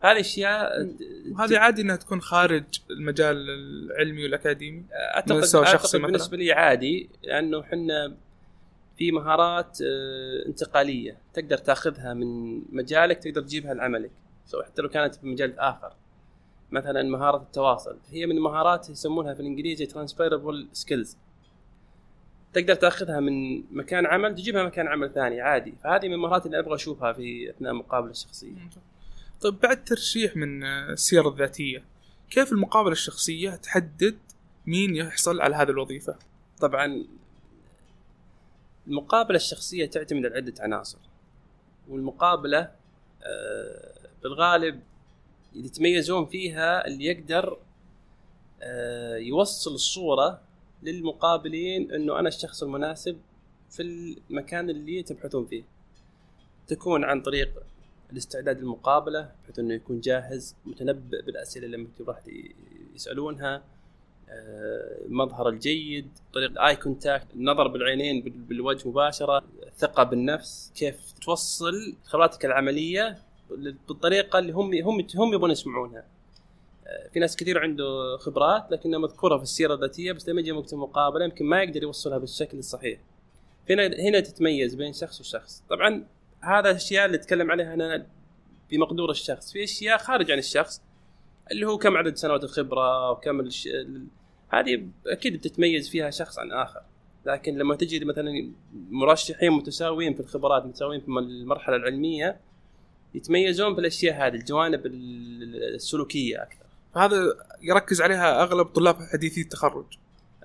هذه 0.00 0.20
أشياء 0.20 0.88
وهذه 1.30 1.58
عادي 1.58 1.82
إنها 1.82 1.96
تكون 1.96 2.20
خارج 2.20 2.64
المجال 2.90 3.50
العلمي 3.50 4.22
والأكاديمي 4.22 4.84
اعتقد, 5.14 5.44
شخصي 5.44 5.98
مثلا. 5.98 6.06
بالنسبة 6.06 6.36
لي 6.36 6.52
عادي 6.52 7.08
لأنه 7.22 7.60
إحنا 7.60 8.16
في 8.98 9.12
مهارات 9.12 9.78
آه، 9.82 10.46
انتقالية 10.46 11.18
تقدر 11.32 11.58
تاخذها 11.58 12.14
من 12.14 12.60
مجالك 12.76 13.18
تقدر 13.18 13.42
تجيبها 13.42 13.74
لعملك. 13.74 14.10
حتى 14.64 14.82
لو 14.82 14.88
كانت 14.88 15.14
في 15.14 15.26
مجال 15.26 15.58
آخر. 15.58 15.92
مثلا 16.74 17.02
مهارة 17.02 17.36
التواصل. 17.36 17.96
هي 18.10 18.26
من 18.26 18.36
المهارات 18.36 18.90
يسمونها 18.90 19.34
في 19.34 19.40
الإنجليزي 19.40 19.86
transferable 19.86 20.68
skills 20.72 21.16
تقدر 22.52 22.74
تأخذها 22.74 23.20
من 23.20 23.62
مكان 23.76 24.06
عمل 24.06 24.34
تجيبها 24.34 24.62
مكان 24.62 24.88
عمل 24.88 25.12
ثاني 25.12 25.40
عادي. 25.40 25.74
فهذه 25.84 26.08
من 26.08 26.14
المهارات 26.14 26.46
اللي 26.46 26.58
أبغى 26.58 26.74
أشوفها 26.74 27.12
في 27.12 27.50
أثناء 27.50 27.72
المقابله 27.72 28.10
الشخصية. 28.10 28.70
طيب 29.40 29.60
بعد 29.60 29.84
ترشيح 29.84 30.36
من 30.36 30.64
السيرة 30.64 31.28
الذاتية 31.28 31.84
كيف 32.30 32.52
المقابلة 32.52 32.92
الشخصية 32.92 33.50
تحدد 33.50 34.18
مين 34.66 34.96
يحصل 34.96 35.40
على 35.40 35.56
هذه 35.56 35.70
الوظيفة؟ 35.70 36.16
طبعا 36.60 37.04
المقابلة 38.86 39.36
الشخصية 39.36 39.86
تعتمد 39.86 40.26
على 40.26 40.34
عدة 40.34 40.54
عناصر. 40.60 40.98
والمقابلة 41.88 42.70
آه، 43.22 43.94
بالغالب 45.54 45.66
يتميزون 45.66 46.26
فيها 46.26 46.86
اللي 46.86 47.04
يقدر 47.04 47.58
آه، 48.62 49.16
يوصل 49.16 49.74
الصورة 49.74 50.40
للمقابلين 50.82 51.92
إنه 51.92 52.18
أنا 52.18 52.28
الشخص 52.28 52.62
المناسب 52.62 53.18
في 53.70 53.82
المكان 54.30 54.70
اللي 54.70 55.02
تبحثون 55.02 55.46
فيه. 55.46 55.62
تكون 56.66 57.04
عن 57.04 57.22
طريق 57.22 57.62
الاستعداد 58.12 58.60
للمقابلة 58.60 59.32
بحيث 59.42 59.58
إنه 59.58 59.74
يكون 59.74 60.00
جاهز 60.00 60.56
متنبئ 60.66 61.22
بالأسئلة 61.22 61.66
اللي 61.66 61.86
راح 62.06 62.20
يسألونها 62.94 63.62
المظهر 65.06 65.46
آه، 65.46 65.50
الجيد 65.50 66.08
طريقة 66.32 66.50
ال 66.50 66.76
eye 66.76 66.91
contact 66.91 67.26
النظر 67.34 67.68
بالعينين 67.68 68.22
بالوجه 68.22 68.88
مباشرة 68.88 69.44
الثقة 69.66 70.02
بالنفس 70.02 70.72
كيف 70.74 71.12
توصل 71.12 71.96
خبراتك 72.04 72.44
العملية 72.44 73.18
بالطريقة 73.88 74.38
اللي 74.38 74.52
هم 74.52 74.74
هم 74.74 75.06
هم 75.16 75.34
يبون 75.34 75.50
يسمعونها. 75.50 76.04
في 77.12 77.20
ناس 77.20 77.36
كثير 77.36 77.58
عنده 77.58 78.16
خبرات 78.16 78.66
لكنها 78.70 78.98
مذكورة 78.98 79.36
في 79.36 79.42
السيرة 79.42 79.74
الذاتية 79.74 80.12
بس 80.12 80.28
لما 80.28 80.40
يجي 80.40 80.52
وقت 80.52 80.72
المقابله 80.72 81.24
يمكن 81.24 81.44
ما 81.44 81.62
يقدر 81.62 81.82
يوصلها 81.82 82.18
بالشكل 82.18 82.58
الصحيح. 82.58 83.00
هنا 83.70 83.86
هنا 83.86 84.20
تتميز 84.20 84.74
بين 84.74 84.92
شخص 84.92 85.20
وشخص. 85.20 85.64
طبعا 85.70 86.06
هذا 86.40 86.70
الأشياء 86.70 87.06
اللي 87.06 87.16
اتكلم 87.16 87.50
عليها 87.50 87.74
أنا 87.74 88.06
بمقدور 88.70 89.10
الشخص. 89.10 89.52
في 89.52 89.64
أشياء 89.64 89.98
خارج 89.98 90.30
عن 90.30 90.38
الشخص 90.38 90.82
اللي 91.50 91.66
هو 91.66 91.78
كم 91.78 91.96
عدد 91.96 92.16
سنوات 92.16 92.44
الخبرة 92.44 93.10
وكم 93.10 93.40
الش... 93.40 93.68
هذه 94.48 94.86
أكيد 95.06 95.36
بتتميز 95.36 95.88
فيها 95.88 96.10
شخص 96.10 96.38
عن 96.38 96.52
آخر. 96.52 96.80
لكن 97.26 97.58
لما 97.58 97.76
تجي 97.76 98.04
مثلا 98.04 98.52
مرشحين 98.90 99.50
متساويين 99.50 100.14
في 100.14 100.20
الخبرات 100.20 100.66
متساويين 100.66 101.00
في 101.00 101.08
المرحلة 101.08 101.76
العلمية 101.76 102.40
يتميزون 103.14 103.74
بالأشياء 103.74 104.26
هذه 104.26 104.34
الجوانب 104.34 104.86
ال- 104.86 105.74
السلوكية 105.74 106.42
أكثر. 106.42 106.64
هذا 106.96 107.16
يركز 107.62 108.02
عليها 108.02 108.42
أغلب 108.42 108.66
طلاب 108.66 108.96
حديثي 109.12 109.40
التخرج. 109.40 109.86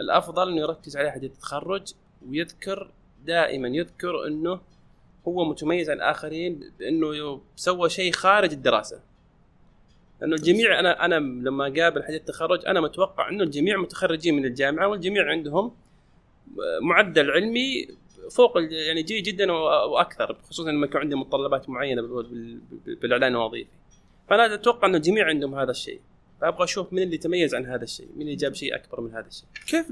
الأفضل 0.02 0.50
إنه 0.52 0.62
يركز 0.62 0.98
على 0.98 1.12
حديث 1.12 1.32
التخرج 1.32 1.94
ويذكر 2.30 2.92
دائما 3.26 3.68
يذكر 3.68 4.28
إنه 4.28 4.62
هو 5.28 5.46
متميز 5.50 5.90
عن 5.90 5.98
الآخرين 5.98 6.72
بإنه 6.80 7.42
سوى 7.56 7.90
شيء 7.90 8.12
خارج 8.12 8.52
الدراسة. 8.52 9.00
لأنه 10.22 10.36
الجميع 10.36 10.80
أنا 10.80 11.06
أنا 11.06 11.16
لما 11.16 11.64
قابل 11.64 12.04
حديث 12.04 12.20
التخرج 12.22 12.66
أنا 12.66 12.82
متوقع 12.82 13.30
إنه 13.30 13.44
الجميع 13.44 13.78
متخرجين 13.78 14.36
من 14.36 14.46
الجامعة 14.46 14.88
والجميع 14.88 15.30
عندهم 15.30 15.72
معدل 16.82 17.32
علمي 17.32 17.88
فوق 18.32 18.54
يعني 18.72 19.04
جيد 19.04 19.24
جدا 19.24 19.52
وأكثر 19.52 20.38
خصوصا 20.50 20.72
لما 20.72 20.86
يكون 20.86 21.02
عندي 21.02 21.16
متطلبات 21.16 21.70
معينة 21.70 22.02
بال- 22.02 22.60
بال- 22.86 22.96
بالإعلان 22.96 23.32
الوظيفي. 23.32 23.70
فأنا 24.30 24.54
أتوقع 24.54 24.88
إنه 24.88 24.98
الجميع 24.98 25.26
عندهم 25.28 25.56
هذا 25.56 25.72
الشيء. 25.72 26.00
فأبغى 26.42 26.64
أشوف 26.64 26.94
من 26.94 27.02
اللي 27.04 27.18
تميز 27.18 27.56
عن 27.56 27.66
هذا 27.66 27.84
الشيء 27.84 28.08
من 28.16 28.22
اللي 28.22 28.36
جاب 28.36 28.54
شيء 28.54 28.76
أكبر 28.76 29.02
من 29.02 29.12
هذا 29.12 29.28
الشيء. 29.28 29.46
كيف 29.68 29.86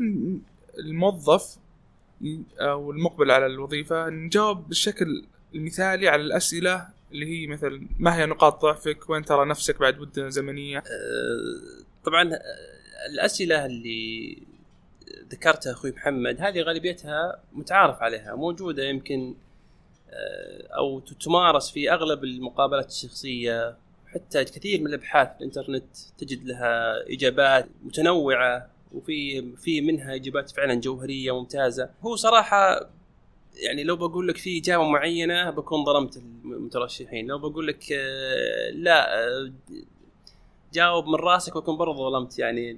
الموظف 0.79 1.57
أو 2.59 2.91
المقبل 2.91 3.31
على 3.31 3.45
الوظيفة 3.45 4.09
نجاوب 4.09 4.67
بالشكل 4.67 5.25
المثالي 5.55 6.07
على 6.07 6.21
الأسئلة 6.21 6.87
اللي 7.11 7.25
هي 7.25 7.47
مثل 7.47 7.81
ما 7.99 8.17
هي 8.17 8.25
نقاط 8.25 8.61
ضعفك؟ 8.61 9.09
وين 9.09 9.25
ترى 9.25 9.45
نفسك 9.45 9.79
بعد 9.79 9.99
مدة 9.99 10.29
زمنية؟ 10.29 10.77
أه، 10.77 10.83
طبعا 12.03 12.33
أه، 12.33 12.39
الأسئلة 13.13 13.65
اللي 13.65 14.37
ذكرتها 15.31 15.71
أخوي 15.71 15.91
محمد 15.91 16.41
هذه 16.41 16.61
غالبيتها 16.61 17.39
متعارف 17.53 18.01
عليها 18.01 18.35
موجودة 18.35 18.83
يمكن 18.83 19.35
أه، 20.09 20.67
أو 20.77 20.99
تمارس 20.99 21.71
في 21.71 21.91
أغلب 21.91 22.23
المقابلات 22.23 22.89
الشخصية 22.89 23.77
حتى 24.13 24.43
كثير 24.43 24.81
من 24.81 24.87
الأبحاث 24.87 25.27
في 25.27 25.37
الإنترنت 25.37 25.97
تجد 26.17 26.45
لها 26.45 27.03
إجابات 27.13 27.67
متنوعة 27.83 28.69
وفي 28.93 29.43
في 29.57 29.81
منها 29.81 30.15
إجابات 30.15 30.49
فعلا 30.49 30.73
جوهرية 30.73 31.39
ممتازة. 31.39 31.89
هو 32.01 32.15
صراحة 32.15 32.89
يعني 33.55 33.83
لو 33.83 33.95
بقول 33.95 34.27
لك 34.27 34.37
في 34.37 34.59
إجابة 34.59 34.83
معينة 34.83 35.49
بكون 35.49 35.85
ظلمت 35.85 36.17
المترشحين 36.17 37.27
لو 37.27 37.37
بقول 37.37 37.67
لك 37.67 37.91
آه، 37.91 38.69
لا 38.69 39.19
آه، 39.19 39.51
جاوب 40.73 41.07
من 41.07 41.15
رأسك 41.15 41.57
بكون 41.57 41.77
برضه 41.77 42.09
ظلمت 42.09 42.39
يعني 42.39 42.77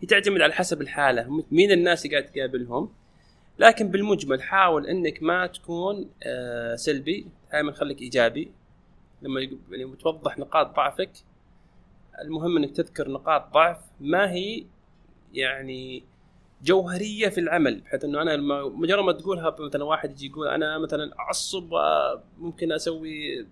هي 0.00 0.06
تعتمد 0.06 0.40
على 0.40 0.52
حسب 0.52 0.80
الحالة. 0.80 1.44
مين 1.50 1.70
الناس 1.70 2.06
اللي 2.06 2.16
قاعد 2.16 2.32
تقابلهم؟ 2.32 2.92
لكن 3.58 3.88
بالمجمل 3.88 4.42
حاول 4.42 4.86
إنك 4.86 5.22
ما 5.22 5.46
تكون 5.46 6.10
آه، 6.22 6.76
سلبي. 6.76 7.26
دائما 7.52 7.72
خليك 7.72 8.02
إيجابي. 8.02 8.52
لما 9.22 9.40
يعني 9.70 9.96
توضح 9.96 10.38
نقاط 10.38 10.76
ضعفك 10.76 11.10
المهم 12.22 12.56
إنك 12.56 12.70
تذكر 12.70 13.10
نقاط 13.10 13.52
ضعف. 13.52 13.78
ما 14.00 14.30
هي 14.30 14.64
يعني 15.34 16.04
جوهرية 16.62 17.28
في 17.28 17.40
العمل 17.40 17.80
بحيث 17.80 18.04
إنه 18.04 18.22
أنا 18.22 18.36
مجرد 18.68 19.04
ما 19.04 19.12
تقولها 19.12 19.56
مثلا 19.60 19.84
واحد 19.84 20.10
يجي 20.10 20.26
يقول 20.26 20.48
أنا 20.48 20.78
مثلا 20.78 21.18
أعصب 21.18 21.70
ممكن 22.38 22.72
أسوي 22.72 23.46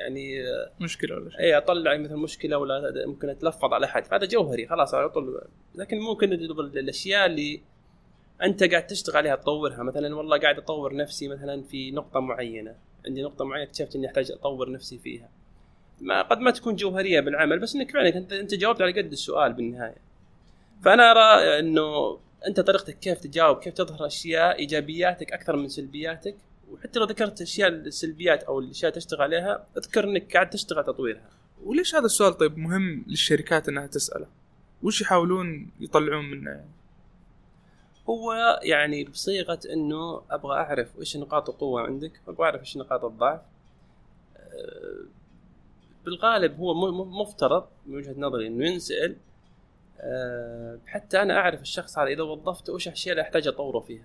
يعني 0.00 0.42
مشكلة 0.80 1.16
ولا 1.16 1.30
شيء. 1.30 1.40
اي 1.40 1.56
أطلع 1.56 1.96
مثلا 1.96 2.16
مشكلة 2.16 2.58
ولا 2.58 3.06
ممكن 3.06 3.28
أتلفظ 3.28 3.72
على 3.72 3.86
أحد. 3.86 4.04
هذا 4.12 4.26
جوهري 4.26 4.66
خلاص 4.66 4.94
على 4.94 5.08
طول. 5.08 5.42
لكن 5.74 5.98
ممكن 5.98 6.32
الأشياء 6.32 7.26
اللي 7.26 7.60
أنت 8.42 8.64
قاعد 8.64 8.86
تشتغل 8.86 9.16
عليها 9.16 9.36
تطورها. 9.36 9.82
مثلا 9.82 10.16
والله 10.16 10.38
قاعد 10.38 10.58
أطور 10.58 10.96
نفسي 10.96 11.28
مثلا 11.28 11.62
في 11.62 11.90
نقطة 11.90 12.20
معينة. 12.20 12.74
عندي 13.06 13.22
نقطة 13.22 13.44
معينة 13.44 13.64
اكتشفت 13.64 13.96
إني 13.96 14.06
أحتاج 14.06 14.32
أطور 14.32 14.72
نفسي 14.72 14.98
فيها. 14.98 15.28
ما 16.00 16.22
قد 16.22 16.38
ما 16.38 16.50
تكون 16.50 16.76
جوهرية 16.76 17.20
بالعمل 17.20 17.58
بس 17.58 17.74
إنك 17.74 17.90
فعلا 17.90 18.16
أنت 18.16 18.32
أنت 18.32 18.54
جاوبت 18.54 18.82
على 18.82 19.02
قد 19.02 19.12
السؤال 19.12 19.52
بالنهاية. 19.52 19.96
فأنا 20.84 21.10
ارى 21.10 21.58
إنه 21.58 22.18
أنت 22.46 22.60
طريقتك 22.60 22.98
كيف 22.98 23.20
تجاوب 23.20 23.58
كيف 23.58 23.74
تظهر 23.74 24.06
أشياء 24.06 24.58
إيجابياتك 24.58 25.32
أكثر 25.32 25.56
من 25.56 25.68
سلبياتك؟ 25.68 26.36
وحتى 26.72 26.98
لو 26.98 27.04
ذكرت 27.06 27.42
أشياء 27.42 27.68
السلبيات 27.68 28.42
أو 28.42 28.58
الأشياء 28.58 28.92
تشتغل 28.92 29.22
عليها 29.22 29.66
أذكر 29.76 30.04
إنك 30.04 30.32
قاعد 30.32 30.50
تشتغل 30.50 30.84
تطويرها. 30.84 31.30
وليش 31.64 31.94
هذا 31.94 32.04
السؤال 32.04 32.36
طيب 32.36 32.58
مهم 32.58 33.04
للشركات 33.06 33.68
إنها 33.68 33.86
تسأله؟ 33.86 34.26
وش 34.82 35.00
يحاولون 35.00 35.70
يطلعون 35.80 36.30
منه؟ 36.30 36.50
يعني 36.50 36.70
هو 38.08 38.32
يعني 38.62 39.04
بصيغة 39.04 39.60
إنه 39.72 40.22
أبغى 40.30 40.56
أعرف 40.56 40.98
إيش 40.98 41.16
نقاط 41.16 41.50
القوة 41.50 41.82
عندك 41.82 42.20
أبغى 42.28 42.44
أعرف 42.44 42.60
إيش 42.60 42.76
نقاط 42.76 43.04
الضعف. 43.04 43.40
أه، 44.36 45.04
بالغالب 46.04 46.58
هو 46.58 46.74
مفترض 47.04 47.68
من 47.86 47.96
وجهة 47.96 48.14
نظري 48.18 48.46
إنه 48.46 48.66
ينسأل. 48.66 49.16
أه، 50.00 50.78
حتى 50.86 51.22
أنا 51.22 51.36
أعرف 51.36 51.62
الشخص 51.62 51.98
هذا 51.98 52.08
إذا 52.08 52.22
وظفته 52.22 52.72
وش 52.72 52.86
الاشياء 52.86 53.12
اللي 53.12 53.22
أحتاج 53.22 53.48
أطوره 53.48 53.80
فيها. 53.80 54.04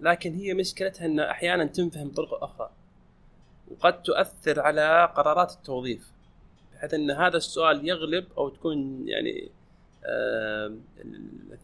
لكن 0.00 0.34
هي 0.34 0.54
مشكلتها 0.54 1.06
ان 1.06 1.20
أحيانا 1.20 1.64
تنفهم 1.64 2.08
بطرق 2.08 2.44
أخرى. 2.44 2.70
وقد 3.70 4.02
تؤثر 4.02 4.60
على 4.60 5.12
قرارات 5.16 5.52
التوظيف 5.52 6.10
بحيث 6.74 6.94
إن 6.94 7.10
هذا 7.10 7.36
السؤال 7.36 7.88
يغلب 7.88 8.26
أو 8.38 8.48
تكون 8.48 9.08
يعني 9.08 9.50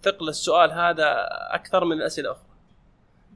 ثقل 0.02 0.28
السؤال 0.28 0.72
هذا 0.72 1.28
أكثر 1.50 1.84
من 1.84 1.96
الأسئلة 1.96 2.28
الأخرى. 2.30 2.46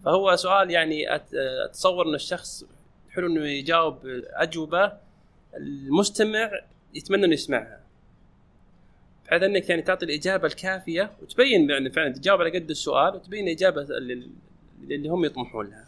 فهو 0.05 0.37
سؤال 0.37 0.71
يعني 0.71 1.19
أت- 1.19 1.35
أتصور 1.65 2.09
إن 2.09 2.15
الشخص 2.15 2.65
حلو 3.11 3.27
إنه 3.27 3.47
يجاوب 3.47 3.99
أجوبة 4.35 4.93
المستمع 5.57 6.51
يتمنى 6.95 7.25
إنه 7.25 7.35
يسمعها. 7.35 7.81
بحيث 9.27 9.43
إنك 9.43 9.71
يعني 9.71 9.83
تعطي 9.83 10.05
الإجابة 10.05 10.47
الكافية 10.47 11.11
وتبين 11.23 11.71
يعني 11.71 11.91
فعلا 11.91 12.13
تجاوب 12.13 12.41
على 12.41 12.59
قد 12.59 12.71
السؤال 12.71 13.15
وتبين 13.15 13.45
الاجابه 13.49 13.87
اللي, 14.83 15.09
هم 15.09 15.25
يطمحون 15.25 15.67
لها. 15.67 15.87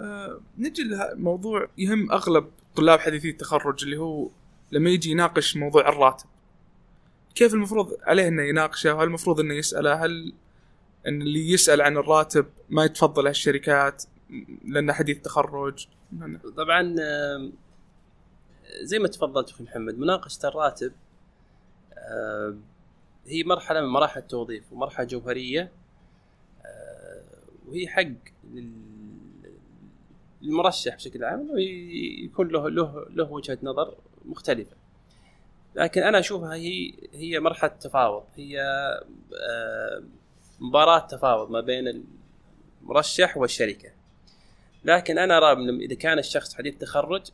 آه 0.00 0.40
نجي 0.58 0.82
لموضوع 0.82 1.68
يهم 1.78 2.12
أغلب 2.12 2.50
طلاب 2.76 2.98
حديثي 2.98 3.30
التخرج 3.30 3.84
اللي 3.84 3.96
هو 3.96 4.28
لما 4.72 4.90
يجي 4.90 5.10
يناقش 5.10 5.56
موضوع 5.56 5.88
الراتب. 5.88 6.26
كيف 7.34 7.54
المفروض 7.54 7.96
عليه 8.02 8.28
إنه 8.28 8.42
يناقشه؟ 8.42 8.94
وهل 8.94 9.06
المفروض 9.06 9.40
إنه 9.40 9.54
يسأله؟ 9.54 10.04
هل 10.04 10.32
إن 11.08 11.22
اللي 11.22 11.50
يسأل 11.50 11.80
عن 11.80 11.96
الراتب 11.96 12.46
ما 12.70 12.84
يتفضل 12.84 13.26
الشركات 13.28 14.02
لأنه 14.64 14.92
حديث 14.92 15.18
تخرج؟ 15.18 15.86
طبعا 16.56 16.80
آم، 17.00 17.52
زي 18.82 18.98
ما 18.98 19.08
تفضلت 19.08 19.50
أخوي 19.50 19.66
محمد 19.66 19.98
مناقشة 19.98 20.48
الراتب 20.48 20.92
آم، 21.98 22.60
هي 23.26 23.44
مرحلة 23.44 23.80
من 23.80 23.86
مراحل 23.86 24.20
التوظيف 24.20 24.72
ومرحلة 24.72 25.06
جوهرية. 25.06 25.60
آه، 25.62 25.81
وهي 27.72 27.88
حق 27.88 28.12
للمرشح 30.42 30.94
بشكل 30.94 31.24
عام 31.24 31.40
إنه 31.40 31.60
يكون 32.24 32.48
له 32.48 32.70
له 32.70 33.06
له 33.10 33.32
وجهة 33.32 33.58
نظر 33.62 33.94
مختلفة. 34.24 34.76
لكن 35.74 36.02
أنا 36.02 36.18
أشوفها 36.18 36.54
هي 36.54 36.92
هي 37.12 37.40
مرحلة 37.40 37.70
تفاوض. 37.70 38.24
هي 38.36 38.60
آه، 39.50 40.02
مباراة 40.60 40.98
تفاوض 41.06 41.50
ما 41.50 41.60
بين 41.60 42.04
المرشح 42.82 43.36
والشركة. 43.36 43.90
لكن 44.84 45.18
أنا 45.18 45.36
أرى 45.36 45.84
إذا 45.84 45.94
كان 45.94 46.18
الشخص 46.18 46.54
حديث 46.54 46.78
تخرج 46.78 47.26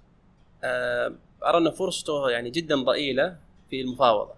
آه، 0.64 1.14
أرى 1.44 1.59
ان 1.59 1.70
فرصته 1.70 2.31
يعني 2.31 2.51
جدا 2.51 2.77
ضئيلة 2.77 3.37
في 3.70 3.81
المفاوضة. 3.81 4.35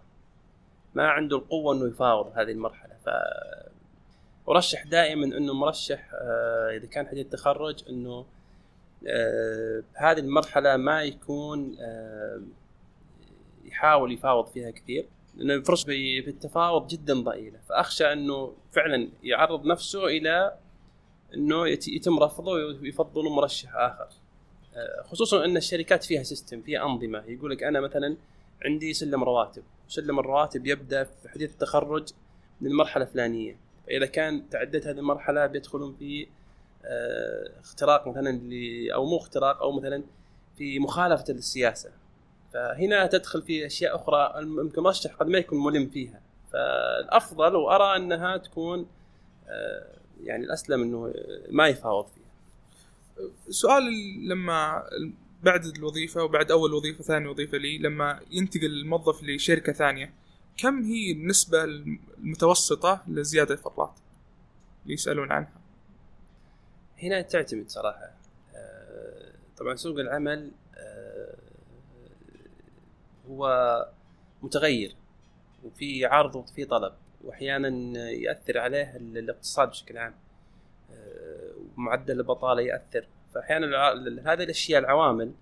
ما 0.94 1.08
عنده 1.08 1.36
القوة 1.36 1.74
إنه 1.74 1.88
يفاوض 1.88 2.32
هذه 2.38 2.50
المرحلة. 2.50 2.94
ف 3.06 3.08
أرشح 4.50 4.84
دائما 4.86 5.24
إنه 5.24 5.54
مرشح 5.54 6.10
آه، 6.14 6.76
إذا 6.76 6.86
كان 6.86 7.06
حديث 7.06 7.26
تخرج 7.26 7.84
إنه 7.88 8.26
آه، 9.08 9.82
هذه 9.94 10.18
المرحلة 10.18 10.76
ما 10.76 11.02
يكون 11.02 11.76
آه، 11.80 12.40
يحاول 13.64 14.12
يفاوض 14.12 14.46
فيها 14.46 14.70
كثير 14.70 15.06
لأن 15.36 15.62
فرص 15.62 15.84
في 15.84 16.28
التفاوض 16.28 16.86
جدا 16.86 17.14
ضئيلة. 17.20 17.58
فأخشى 17.68 18.12
إنه 18.12 18.52
فعلا 18.72 19.08
يعرض 19.22 19.66
نفسه 19.66 20.06
إلى 20.06 20.56
إنه 21.34 21.68
يت- 21.68 21.88
يتم 21.88 22.18
رفضه 22.18 22.52
ويفضلوا 22.52 23.30
مرشح 23.36 23.74
آخر. 23.76 24.08
خصوصا 25.04 25.44
إن 25.44 25.56
الشركات 25.56 26.04
فيها 26.04 26.22
سيستم 26.22 26.62
فيها 26.62 26.84
أنظمة. 26.86 27.24
يقول 27.26 27.50
لك 27.50 27.62
أنا 27.62 27.80
مثلا 27.80 28.16
عندي 28.64 28.92
سلم 28.92 29.24
رواتب. 29.24 29.62
سلم 29.88 30.18
الرواتب 30.18 30.66
يبدأ 30.66 31.04
في 31.04 31.28
حديث 31.28 31.50
التخرج 31.52 32.08
من 32.60 32.70
المرحلة 32.70 33.04
الفلانية. 33.04 33.56
فاذا 33.90 34.06
كان 34.06 34.48
تعدت 34.50 34.86
هذه 34.86 34.98
المرحلة 34.98 35.46
بيدخلون 35.46 35.96
في 35.98 36.26
آه، 36.84 37.50
اختراق 37.60 38.08
مثلا 38.08 38.40
أو 38.94 39.06
مو 39.06 39.16
اختراق 39.16 39.62
أو 39.62 39.72
مثلا 39.72 40.02
في 40.58 40.78
مخالفة 40.78 41.32
للسياسة. 41.32 41.90
فهنا 42.52 43.06
تدخل 43.06 43.42
في 43.42 43.66
أشياء 43.66 43.96
أخرى 43.96 44.34
المرشح 44.38 45.14
قد 45.14 45.26
ما 45.26 45.38
يكون 45.38 45.64
ملم 45.64 45.88
فيها. 45.88 46.20
فالأفضل 46.52 47.56
وأرى 47.56 47.96
أنها 47.96 48.36
تكون 48.36 48.86
آه، 49.48 49.86
يعني 50.24 50.44
الأسلم 50.44 50.82
إنه 50.82 51.14
ما 51.50 51.68
يفاوض 51.68 52.06
فيها. 52.06 52.30
سؤال 53.50 53.84
لما 54.28 54.82
بعد 55.42 55.64
الوظيفة 55.64 56.24
وبعد 56.24 56.50
أول 56.50 56.74
وظيفة 56.74 57.04
ثاني 57.04 57.28
وظيفة 57.28 57.58
لي 57.58 57.78
لما 57.78 58.20
ينتقل 58.30 58.66
الموظف 58.66 59.22
لشركة 59.22 59.72
ثانية 59.72 60.12
كم 60.62 60.82
هي 60.82 61.12
النسبة 61.12 61.64
المتوسطة 61.64 63.02
لزيادة 63.08 63.54
الفرات؟ 63.54 63.98
اللي 64.82 64.94
يسألون 64.94 65.32
عنها. 65.32 65.60
هنا 67.02 67.22
تعتمد 67.22 67.68
صراحة. 67.68 68.12
آه، 68.54 69.32
طبعا 69.56 69.74
سوق 69.74 69.98
العمل 69.98 70.50
آه، 70.76 71.34
هو 73.28 73.86
متغير 74.42 74.96
وفي 75.64 76.06
عرض 76.06 76.36
وفي 76.36 76.64
طلب 76.64 76.92
واحيانا 77.24 77.68
يأثر 78.10 78.58
عليه 78.58 78.96
الاقتصاد 78.96 79.68
بشكل 79.68 79.98
عام. 79.98 80.14
آه، 80.92 81.52
ومعدل 81.76 82.20
البطالة 82.20 82.62
يأثر. 82.62 83.06
فاحيانا 83.34 83.92
هذه 84.32 84.42
الأشياء 84.42 84.80
العوامل 84.80 85.32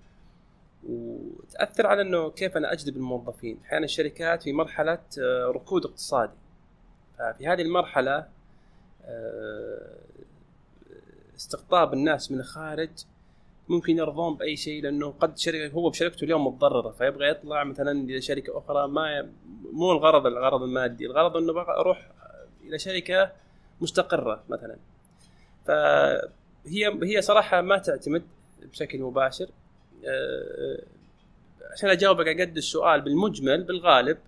وتأثر 0.85 1.87
على 1.87 2.03
إنه 2.03 2.31
كيف 2.31 2.57
أنا 2.57 2.73
أجذب 2.73 2.97
الموظفين. 2.97 3.61
أحيانا 3.65 3.85
الشركات 3.85 4.43
في 4.43 4.53
مرحلة 4.53 4.99
آه، 5.21 5.53
ركود 5.55 5.85
اقتصادي. 5.85 6.33
ففي 7.19 7.49
هذه 7.49 7.63
المرحلة 7.63 8.29
آه، 9.05 9.99
استقطاب 11.37 11.93
الناس 11.93 12.33
من 12.33 12.41
الخارج 12.41 12.91
ممكن 13.69 13.99
يرضون 13.99 14.37
بأي 14.37 14.57
شيء 14.57 14.83
لأنه 14.83 15.11
قد 15.21 15.39
شركة 15.39 15.75
هو 15.75 15.91
بشركته 15.91 16.25
اليوم 16.25 16.47
متضررة 16.47 16.91
فيبغى 16.91 17.29
يطلع 17.29 17.65
مثلا 17.65 17.93
إلى 17.93 18.21
شركه 18.21 18.59
أخرى. 18.59 18.89
ما 18.89 19.29
مو 19.73 19.93
الغرض 19.93 20.27
الغرض 20.27 20.63
المادي 20.63 21.07
الغرض 21.07 21.37
إنه 21.37 21.61
أروح 21.61 22.11
إلى 22.65 22.79
شركة 22.79 23.33
مستقرة 23.81 24.43
مثلا. 24.49 24.77
فهي 25.67 26.99
هي 27.03 27.23
صراحة 27.23 27.61
ما 27.61 27.79
تعتمد 27.79 28.23
بشكل 28.63 29.03
مباشر. 29.03 29.49
عشان 31.73 31.89
أجاوبك 31.89 32.29
على 32.29 32.43
قد 32.43 32.57
السؤال 32.57 33.01
بالمجمل 33.01 33.65
بالغالب 33.65 34.19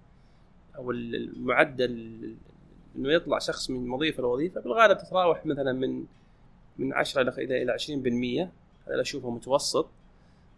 أو 0.76 0.90
المعدل 0.90 2.20
إنه 2.96 3.12
يطلع 3.12 3.38
شخص 3.38 3.70
من 3.70 3.90
وظيفة 3.90 4.22
لوظيفه 4.22 4.60
بالغالب 4.60 4.98
تتراوح 4.98 5.46
مثلا 5.46 5.72
من 5.72 6.04
من 6.78 6.92
10 6.92 7.34
إلى 7.38 7.72
20% 7.72 8.90
هذا 8.90 9.00
أشوفه 9.00 9.30
متوسط. 9.30 9.88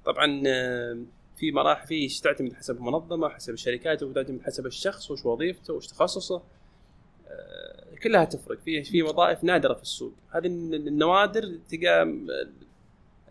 طبعا 0.05 0.43
آه، 0.47 0.99
في 1.37 1.53
مراحل 1.53 1.87
في 1.87 2.21
تعتمد 2.23 2.53
حسب 2.53 2.77
المنظمة 2.77 3.29
حسب 3.29 3.53
الشركات 3.53 4.03
وتعتمد 4.03 4.43
حسب 4.43 4.67
الشخص 4.67 5.11
وش 5.11 5.25
وظيفته 5.25 5.75
وش 5.75 5.87
تخصصه. 5.87 6.43
آه، 7.29 7.85
كلها 8.03 8.25
تفرق. 8.25 8.59
في 8.59 8.85
في 8.85 9.03
وظائف 9.03 9.45
نادرة 9.45 9.75
في 9.75 9.83
السوق. 9.83 10.13
هذه 10.31 10.47
النوادر 10.47 11.59
تلقى 11.69 12.05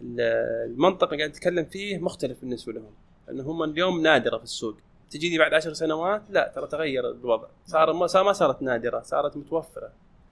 المنطقة 0.03 1.05
اللي 1.05 1.17
قاعد 1.17 1.29
نتكلم 1.29 1.65
فيه 1.65 1.97
مختلف 1.97 2.41
بالنسبة 2.41 2.73
لهم 2.73 2.91
لأنه 3.27 3.43
هم 3.43 3.63
اليوم 3.63 4.01
نادرة 4.01 4.37
في 4.37 4.43
السوق. 4.43 4.77
تجيني 5.09 5.37
بعد 5.37 5.53
عشر 5.53 5.73
سنوات 5.73 6.23
لا 6.29 6.51
ترى 6.55 6.67
تغير 6.67 7.11
الوضع. 7.11 7.47
صار 7.65 7.93
ما 7.93 8.33
صارت 8.33 8.61
نادرة 8.61 9.01
صارت 9.01 9.37
متوفرة. 9.37 9.91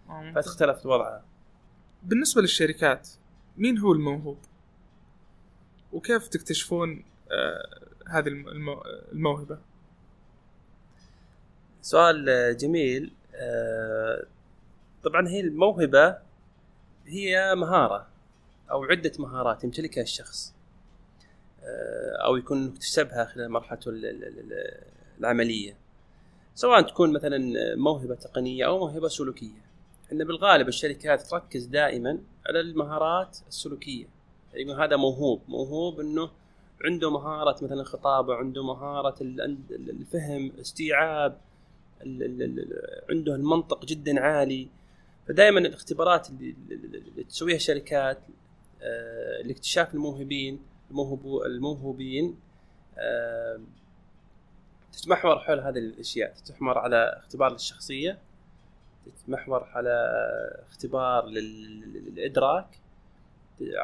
آه، 0.10 0.32
فتختلف 0.36 0.86
وضعها. 0.86 1.24
بالنسبة 2.04 2.42
للشركات 2.42 3.10
مين 3.58 3.78
هو 3.78 3.92
الموهوب؟ 3.92 4.38
وكيف 5.94 6.28
تكتشفون 6.28 7.04
آه 7.32 7.80
هذه 8.08 8.28
الموهبة؟ 9.12 9.58
سؤال 11.82 12.58
جميل. 12.58 13.14
آه 13.36 14.26
طبعا 15.04 15.28
هي 15.28 15.40
الموهبة 15.40 16.18
هي 17.06 17.56
مهارة. 17.56 18.08
أو 18.72 18.84
عدة 18.84 19.12
مهارات 19.20 19.64
يمتلكها 19.64 20.02
الشخص. 20.02 20.54
آه 21.64 22.26
أو 22.26 22.38
يكون 22.38 22.68
اكتسبها 22.68 23.26
خلال 23.26 23.50
مرحلته 23.52 23.92
العملية. 25.20 25.78
سواء 26.56 26.82
تكون 26.82 27.14
مثلا 27.14 27.40
موهبة 27.76 28.16
تقنية 28.16 28.66
أو 28.66 28.80
موهبة 28.80 29.08
سلوكية. 29.08 29.62
إن 30.12 30.24
بالغالب 30.24 30.68
الشركات 30.68 31.22
تركز 31.22 31.66
دائما 31.66 32.20
على 32.48 32.60
المهارات 32.60 33.38
السلوكية. 33.48 34.06
يقول 34.54 34.82
هذا 34.82 34.96
موهوب. 34.96 35.42
موهوب 35.48 36.00
إنه 36.00 36.30
عنده 36.86 37.12
مهارة 37.12 37.64
مثلا 37.64 37.82
الخطابه 37.82 38.36
عنده 38.36 38.64
مهارة 38.64 39.16
الفهم 39.72 40.52
استيعاب 40.62 41.38
عنده 43.10 43.36
المنطق 43.36 43.86
جدا 43.86 44.20
عالي. 44.20 44.68
فدائما 45.28 45.60
الاختبارات 45.60 46.30
اللي, 46.30 46.56
تسويها 47.30 47.56
الشركات 47.56 48.18
لاكتشاف 49.44 49.94
الموهوبين 49.94 50.60
الموهوب 50.92 51.42
الموهوبين 51.46 52.40
آه، 52.98 53.60
تتمحور 54.94 55.40
حول 55.40 55.60
هذه 55.60 55.78
الأشياء 55.78 56.34
تتمحور 56.34 56.78
على 56.78 57.16
اختبار 57.18 57.52
للشخصية 57.52 58.18
تتمحور 59.06 59.64
على 59.64 60.16
اختبار 60.70 61.26
للإدراك 61.26 62.80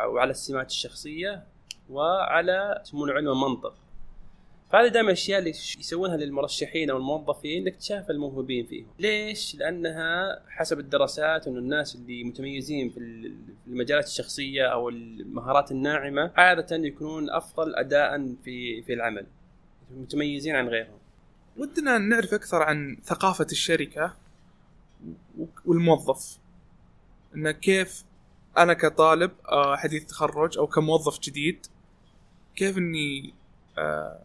وعلى 0.05 0.31
السمات 0.31 0.69
الشخصية 0.69 1.43
وعلى 1.89 2.81
يسمونه 2.81 3.13
علم 3.13 3.29
المنطق 3.31 3.75
فهذه 4.71 4.87
دائما 4.87 5.07
الأشياء 5.07 5.39
اللي 5.39 5.49
يسوونها 5.49 6.17
للمرشحين 6.17 6.89
أو 6.89 6.97
الموظفين 6.97 7.63
لاكتشاف 7.63 8.11
الموهوبين 8.11 8.65
فيهم. 8.65 8.87
ليش؟ 8.99 9.55
لأنها 9.55 10.41
حسب 10.49 10.79
الدراسات 10.79 11.47
انه 11.47 11.59
الناس 11.59 11.95
اللي 11.95 12.23
متميزين 12.23 12.89
في 12.89 12.99
المجالات 13.67 14.05
الشخصية 14.05 14.65
أو 14.65 14.89
المهارات 14.89 15.71
الناعمة 15.71 16.31
عادة 16.35 16.75
يكونون 16.75 17.29
أفضل 17.29 17.75
اداء 17.75 18.35
في 18.43 18.81
في 18.81 18.93
العمل. 18.93 19.25
متميزين 19.97 20.55
عن 20.55 20.67
غيرهم. 20.67 20.97
ودنا 21.57 21.97
نعرف 21.97 22.33
أكثر 22.33 22.63
عن 22.63 22.97
ثقافة 23.03 23.47
الشركة 23.51 24.13
والموظف. 25.65 26.37
انه 27.35 27.51
كيف 27.51 28.03
أنا 28.57 28.73
كطالب 28.73 29.31
آه، 29.47 29.75
حديث 29.75 30.05
تخرج 30.05 30.57
أو 30.57 30.67
كموظف 30.67 31.19
جديد 31.19 31.65
كيف 32.55 32.77
إني 32.77 33.33
آه، 33.77 34.19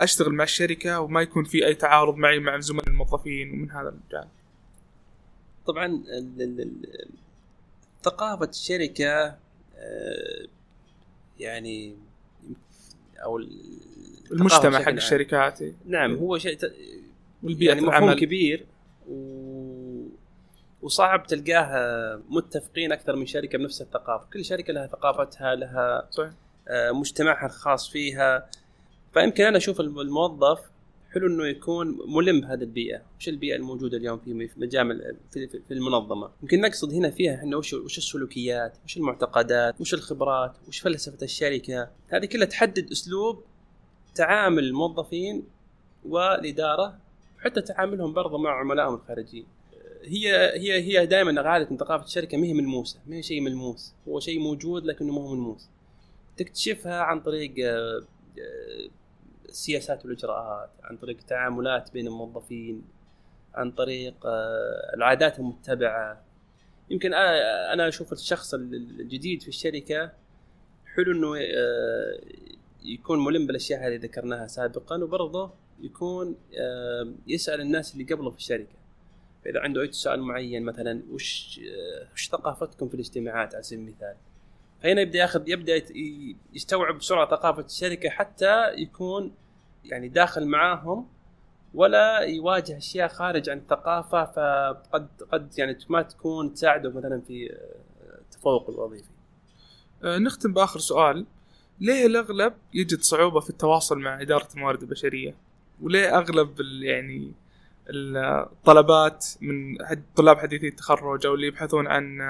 أشتغل 0.00 0.32
مع 0.32 0.44
الشركة 0.44 1.00
وما 1.00 1.22
يكون 1.22 1.44
في 1.44 1.66
أي 1.66 1.74
تعارض 1.74 2.16
معي 2.16 2.38
مع 2.38 2.60
زملاء 2.60 2.88
الموظفين 2.88 3.50
ومن 3.50 3.70
هذا 3.70 3.88
الجانب 3.88 4.28
طبعا 5.66 6.02
ثقافة 8.02 8.48
الشركة 8.48 9.36
آه، 9.76 10.46
يعني 11.38 11.96
أو 13.24 13.38
المجتمع 14.32 14.82
حق 14.82 14.88
الشركات 14.88 15.58
نعم 15.86 16.16
هو 16.16 16.38
شيء 16.38 16.58
والبيئة 17.42 17.68
يعني 17.68 17.80
مفهوم 17.80 18.12
كبير 18.12 18.66
و 19.08 19.48
وصعب 20.82 21.26
تلقاه 21.26 22.22
متفقين 22.28 22.92
أكثر 22.92 23.16
من 23.16 23.26
شركة 23.26 23.58
بنفس 23.58 23.82
الثقافة، 23.82 24.26
كل 24.32 24.44
شركة 24.44 24.72
لها 24.72 24.86
ثقافتها 24.86 25.54
لها 25.54 26.08
صحيح. 26.10 26.32
آه، 26.68 26.90
مجتمعها 26.90 27.46
الخاص 27.46 27.90
فيها. 27.90 28.50
فيمكن 29.14 29.44
أنا 29.44 29.56
أشوف 29.56 29.80
الموظف 29.80 30.60
حلو 31.12 31.26
إنه 31.26 31.46
يكون 31.46 31.98
ملم 32.06 32.40
بهذه 32.40 32.62
البيئة، 32.62 33.02
وش 33.18 33.28
البيئة 33.28 33.56
الموجودة 33.56 33.96
اليوم 33.96 34.18
في 34.18 34.50
مجال 34.56 35.16
في, 35.32 35.48
في 35.48 35.74
المنظمة؟ 35.74 36.30
يمكن 36.42 36.60
نقصد 36.60 36.92
هنا 36.92 37.10
فيها 37.10 37.34
إحنا 37.34 37.56
وش 37.56 37.72
وش 37.72 37.98
السلوكيات، 37.98 38.76
وش 38.84 38.96
المعتقدات، 38.96 39.80
وش 39.80 39.94
الخبرات، 39.94 40.56
وش 40.68 40.78
فلسفة 40.78 41.18
الشركة، 41.22 41.88
هذه 42.08 42.26
كلها 42.26 42.46
تحدد 42.46 42.90
أسلوب 42.90 43.42
تعامل 44.14 44.64
الموظفين 44.64 45.44
والإدارة 46.04 46.98
وحتى 47.38 47.60
تعاملهم 47.60 48.12
برضه 48.12 48.38
مع 48.38 48.60
عملائهم 48.60 48.94
الخارجيين. 48.94 49.46
هي 50.04 50.36
هي 50.54 50.82
هي 50.82 51.06
دائما 51.06 51.42
غالبا 51.42 51.76
ثقافة 51.76 52.04
الشركة 52.04 52.38
ما 52.38 52.46
هي 52.46 52.54
ملموسة. 52.54 52.98
ما 53.06 53.16
هي 53.16 53.22
شيء 53.22 53.40
ملموس. 53.40 53.94
هو 54.08 54.20
شيء 54.20 54.40
موجود 54.40 54.84
لكنه 54.84 55.12
ما 55.12 55.20
هو 55.20 55.34
ملموس. 55.34 55.68
تكتشفها 56.36 57.00
عن 57.00 57.20
طريق 57.20 57.54
آه، 57.64 58.02
السياسات 59.48 60.04
والإجراءات 60.04 60.70
عن 60.82 60.96
طريق 60.96 61.16
التعاملات 61.18 61.92
بين 61.92 62.06
الموظفين 62.06 62.84
عن 63.54 63.70
طريق 63.70 64.26
آه، 64.26 64.94
العادات 64.94 65.38
المتبعة. 65.38 66.24
يمكن 66.90 67.14
أنا 67.14 67.88
أشوف 67.88 68.12
الشخص 68.12 68.54
الجديد 68.54 69.42
في 69.42 69.48
الشركة 69.48 70.12
حلو 70.94 71.12
إنه 71.12 71.38
يكون 72.82 73.24
ملم 73.24 73.46
بالأشياء 73.46 73.88
هذه 73.88 73.96
ذكرناها 73.96 74.46
سابقا 74.46 74.96
وبرضه 74.96 75.50
يكون 75.80 76.36
يسأل 77.26 77.60
الناس 77.60 77.92
اللي 77.94 78.04
قبله 78.04 78.30
في 78.30 78.36
الشركة. 78.36 78.78
فإذا 79.44 79.60
عنده 79.60 79.82
أي 79.82 79.92
سؤال 79.92 80.22
معين 80.22 80.62
مثلا 80.62 81.02
وش 81.10 81.60
وش 82.14 82.28
ثقافتكم 82.28 82.88
في 82.88 82.94
الاجتماعات؟ 82.94 83.54
على 83.54 83.62
سبيل 83.62 83.80
المثال. 83.80 84.14
فهنا 84.82 85.00
يبدأ 85.00 85.18
ياخذ 85.18 85.48
يبدأ 85.48 85.82
يستوعب 86.52 86.98
بسرعة 86.98 87.30
ثقافة 87.30 87.64
الشركة 87.64 88.08
حتى 88.10 88.74
يكون 88.74 89.34
يعني 89.84 90.08
داخل 90.08 90.46
معاهم 90.46 91.06
ولا 91.74 92.18
يواجه 92.18 92.76
أشياء 92.76 93.08
خارج 93.08 93.50
عن 93.50 93.58
الثقافة 93.58 94.24
فقد 94.24 95.08
قد 95.32 95.58
يعني 95.58 95.78
ما 95.88 96.02
تكون 96.02 96.54
تساعده 96.54 96.90
مثلا 96.90 97.20
في 97.20 97.56
التفوق 98.20 98.70
الوظيفي. 98.70 99.10
أه 100.04 100.18
نختم 100.18 100.52
بآخر 100.52 100.78
سؤال 100.78 101.26
ليه 101.80 102.06
الأغلب 102.06 102.52
يجد 102.74 103.00
صعوبة 103.00 103.40
في 103.40 103.50
التواصل 103.50 103.98
مع 103.98 104.20
إدارة 104.22 104.48
الموارد 104.54 104.82
البشرية 104.82 105.34
وليه 105.82 106.18
أغلب 106.18 106.60
يعني 106.82 107.32
الطلبات 107.90 109.26
من 109.40 109.76
طلاب 110.16 110.38
حديثي 110.38 110.68
التخرج 110.68 111.26
أو 111.26 111.34
اللي 111.34 111.46
يبحثون 111.46 111.86
عن 111.86 112.20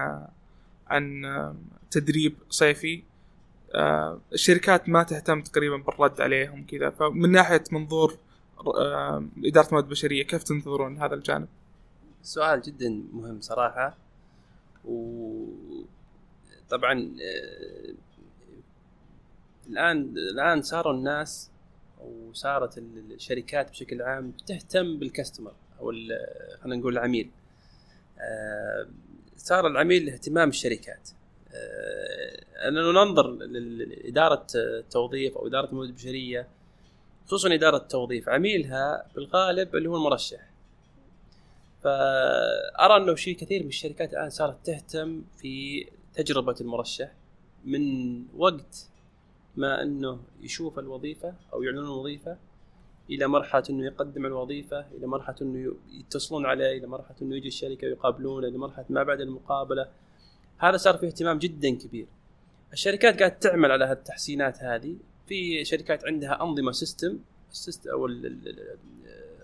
عن 0.88 1.22
تدريب 1.90 2.36
صيفي. 2.50 3.02
الشركات 4.32 4.88
ما 4.88 5.02
تهتم 5.02 5.42
تقريبا 5.42 5.76
بالرد 5.76 6.20
عليهم 6.20 6.66
كذا. 6.66 6.90
فمن 6.90 7.32
ناحية 7.32 7.64
منظور 7.72 8.18
إدارة 9.44 9.66
الموارد 9.66 9.84
البشريه 9.84 10.22
كيف 10.22 10.42
تنظرون 10.42 10.98
هذا 11.02 11.14
الجانب؟ 11.14 11.48
سؤال 12.22 12.62
جدا 12.62 13.02
مهم 13.12 13.40
صراحة. 13.40 13.96
وطبعا 14.84 15.88
الآن 19.68 20.14
الآن 20.16 20.62
صاروا 20.62 20.92
الناس 20.92 21.50
وصارت 22.00 22.78
الشركات 22.78 23.70
بشكل 23.70 24.02
عام 24.02 24.32
تهتم 24.46 24.98
بالكاستمر 24.98 25.52
أو 25.80 25.92
خلينا 26.62 26.76
نقول 26.76 26.92
العميل. 26.92 27.30
صار 29.38 29.66
العميل 29.66 30.10
اهتمام 30.10 30.48
الشركات. 30.48 31.10
آه، 31.52 32.68
انه 32.68 32.92
ننظر 32.92 33.30
لإدارة 33.30 34.46
التوظيف 34.54 35.36
أو 35.36 35.46
إدارة 35.46 35.68
الموارد 35.68 35.88
البشرية 35.88 36.48
خصوصا 37.26 37.54
إدارة 37.54 37.76
التوظيف 37.76 38.28
عميلها 38.28 39.06
بالغالب 39.14 39.76
اللي 39.76 39.88
هو 39.88 39.96
المرشح. 39.96 40.48
فأرى 41.82 42.96
أنه 42.96 43.14
شيء 43.14 43.36
كثير 43.36 43.62
من 43.62 43.68
الشركات 43.68 44.12
الآن 44.12 44.30
صارت 44.30 44.66
تهتم 44.66 45.22
في 45.36 45.86
تجربة 46.14 46.54
المرشح 46.60 47.12
من 47.64 48.22
وقت 48.36 48.88
ما 49.56 49.82
أنه 49.82 50.20
يشوف 50.40 50.78
الوظيفة 50.78 51.34
أو 51.52 51.62
يعلنون 51.62 51.84
الوظيفة 51.84 52.36
إلى 53.10 53.26
مرحلة 53.26 53.62
إنه 53.70 53.84
يقدم 53.84 54.26
الوظيفة 54.26 54.86
إلى 54.96 55.06
مرحلة 55.06 55.36
إنه 55.42 55.74
يتصلون 55.90 56.46
عليه 56.46 56.78
إلى 56.78 56.86
مرحلة 56.86 57.16
إنه 57.22 57.36
يجي 57.36 57.48
الشركة 57.48 57.86
ويقابلونه 57.86 58.48
إلى 58.48 58.58
مرحلة 58.58 58.84
ما 58.88 59.02
بعد 59.02 59.20
المقابلة. 59.20 59.88
هذا 60.58 60.76
صار 60.76 60.96
فيه 60.98 61.06
اهتمام 61.06 61.38
جدا 61.38 61.70
كبير. 61.70 62.06
الشركات 62.72 63.18
قاعد 63.18 63.38
تعمل 63.38 63.72
على 63.72 63.84
هالتحسينات 63.84 64.62
هذه. 64.62 64.96
في 65.26 65.64
شركات 65.64 66.04
عندها 66.04 66.42
أنظمة 66.42 66.72
سيستم 66.72 67.18
أو 67.92 68.08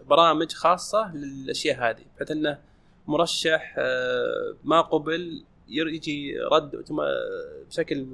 برامج 0.09 0.53
خاصة 0.53 1.15
للأشياء 1.15 1.91
هذه. 1.91 2.03
بحيث 2.17 2.31
إنه 2.31 2.59
مرشح 3.07 3.75
آه، 3.79 4.55
ما 4.65 4.81
قبل 4.81 5.45
يجي 5.69 6.39
رد 6.53 6.85
بشكل 7.69 8.07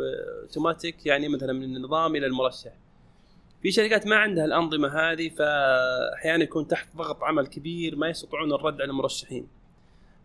أوتوماتيك 0.43 1.07
يعني 1.07 1.29
مثلا 1.29 1.53
من 1.53 1.77
النظام 1.77 2.17
إلى 2.17 2.27
المرشح. 2.27 2.73
في 3.63 3.71
شركات 3.71 4.07
ما 4.07 4.17
عندها 4.17 4.45
الأنظمة 4.45 4.89
هذه 4.89 5.29
فأحيانا 5.29 6.45
يكون 6.45 6.69
تحت 6.69 6.97
ضغط 6.97 7.23
عمل 7.23 7.47
كبير 7.47 7.97
ما 7.97 8.09
يستطيعون 8.09 8.53
الرد 8.53 8.81
على 8.81 8.91
المرشحين. 8.91 9.47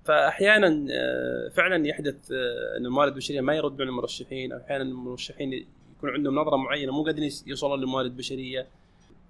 فأحيانا 0.05 0.87
آه، 0.91 1.49
فعلا 1.49 1.87
يحدث 1.87 2.31
آه، 2.31 2.77
إن 2.77 2.85
الموارد 2.85 3.11
البشرية 3.11 3.41
ما 3.41 3.55
يردون 3.55 3.87
المرشحين 3.87 4.51
أو 4.51 4.59
أحيانا 4.59 4.83
المرشحين 4.83 5.65
يكون 5.97 6.09
عندهم 6.09 6.35
نظرة 6.35 6.55
معينة 6.55 6.91
مو 6.91 7.03
قادرين 7.03 7.31
يوصلون 7.45 7.79
للموارد 7.79 8.05
البشريه 8.05 8.67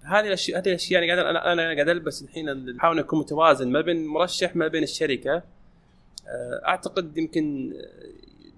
هذه 0.02 0.26
الأشياء 0.26 0.58
هذه 0.58 0.68
الأشياء 0.68 1.04
أنا 1.04 1.14
قاعد 1.14 1.26
أنا 1.26 1.52
أنا 1.52 1.62
قاعد 1.74 1.88
ألبس 1.88 2.22
الحين 2.22 2.76
أحاول 2.78 2.98
أكون 2.98 3.18
متوازن 3.18 3.72
ما 3.72 3.80
بين 3.80 3.96
المرشح 3.96 4.56
ما 4.56 4.68
بين 4.68 4.82
الشركة. 4.82 5.34
آه، 6.28 6.62
أعتقد 6.66 7.18
يمكن 7.18 7.74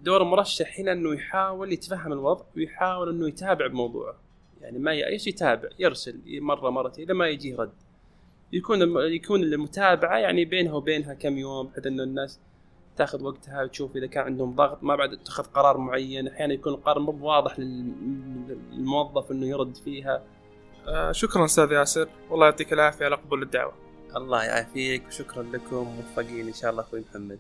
دور 0.03 0.23
المرشح 0.23 0.81
هنا 0.81 0.93
إنه 0.93 1.15
يحاول 1.15 1.73
يتفهم 1.73 2.13
الوضع 2.13 2.45
ويحاول 2.57 3.09
إنه 3.09 3.29
يتابع 3.29 3.67
بموضوعه. 3.67 4.28
يعني 4.61 4.79
ما 4.79 4.93
ي- 4.95 5.07
إيش 5.07 5.27
يتابع 5.27 5.69
يرسل 5.79 6.21
مرة 6.41 6.71
مرتين 6.71 7.09
لما 7.09 7.29
يجيه 7.29 7.57
رد. 7.57 7.73
يكون 8.53 8.83
الم- 8.83 8.99
يكون 8.99 9.43
المتابعة 9.43 10.19
يعني 10.19 10.45
بينها 10.45 10.73
وبينها 10.75 11.15
كم 11.15 11.39
يوم 11.39 11.67
بحيث 11.67 11.87
إنه 11.87 12.03
الناس 12.03 12.41
تاخذ 12.97 13.23
وقتها 13.25 13.63
وتشوف 13.63 13.97
إذا 13.97 14.07
كان 14.07 14.25
عندهم 14.25 14.55
ضغط. 14.55 14.83
ما 14.83 14.97
بعد 14.97 15.19
تأخذ 15.25 15.45
قرار 15.45 15.79
معين 15.79 16.29
أحيانا 16.29 16.55
يكون 16.55 16.73
القرار 16.75 16.99
مو 16.99 17.27
واضح 17.27 17.59
لل- 17.59 18.59
للموظف 18.73 19.31
إنه 19.33 19.47
يرد 19.47 19.77
فيها. 19.77 20.23
آه، 20.89 21.13
شكرا 21.13 21.45
أستاذ 21.45 21.73
ياسر. 21.73 22.09
والله 22.31 22.47
يعطيك 22.47 22.73
العافية 22.73 23.05
على 23.05 23.17
قبول 23.17 23.43
الدعوة. 23.43 23.73
الله 24.17 24.45
يعافيك 24.45 25.07
وشكرا 25.07 25.43
لكم 25.43 25.77
موفقين 25.77 26.47
إن 26.47 26.53
شاء 26.53 26.71
الله 26.71 26.83
أخوي 26.83 27.01
محمد. 27.01 27.39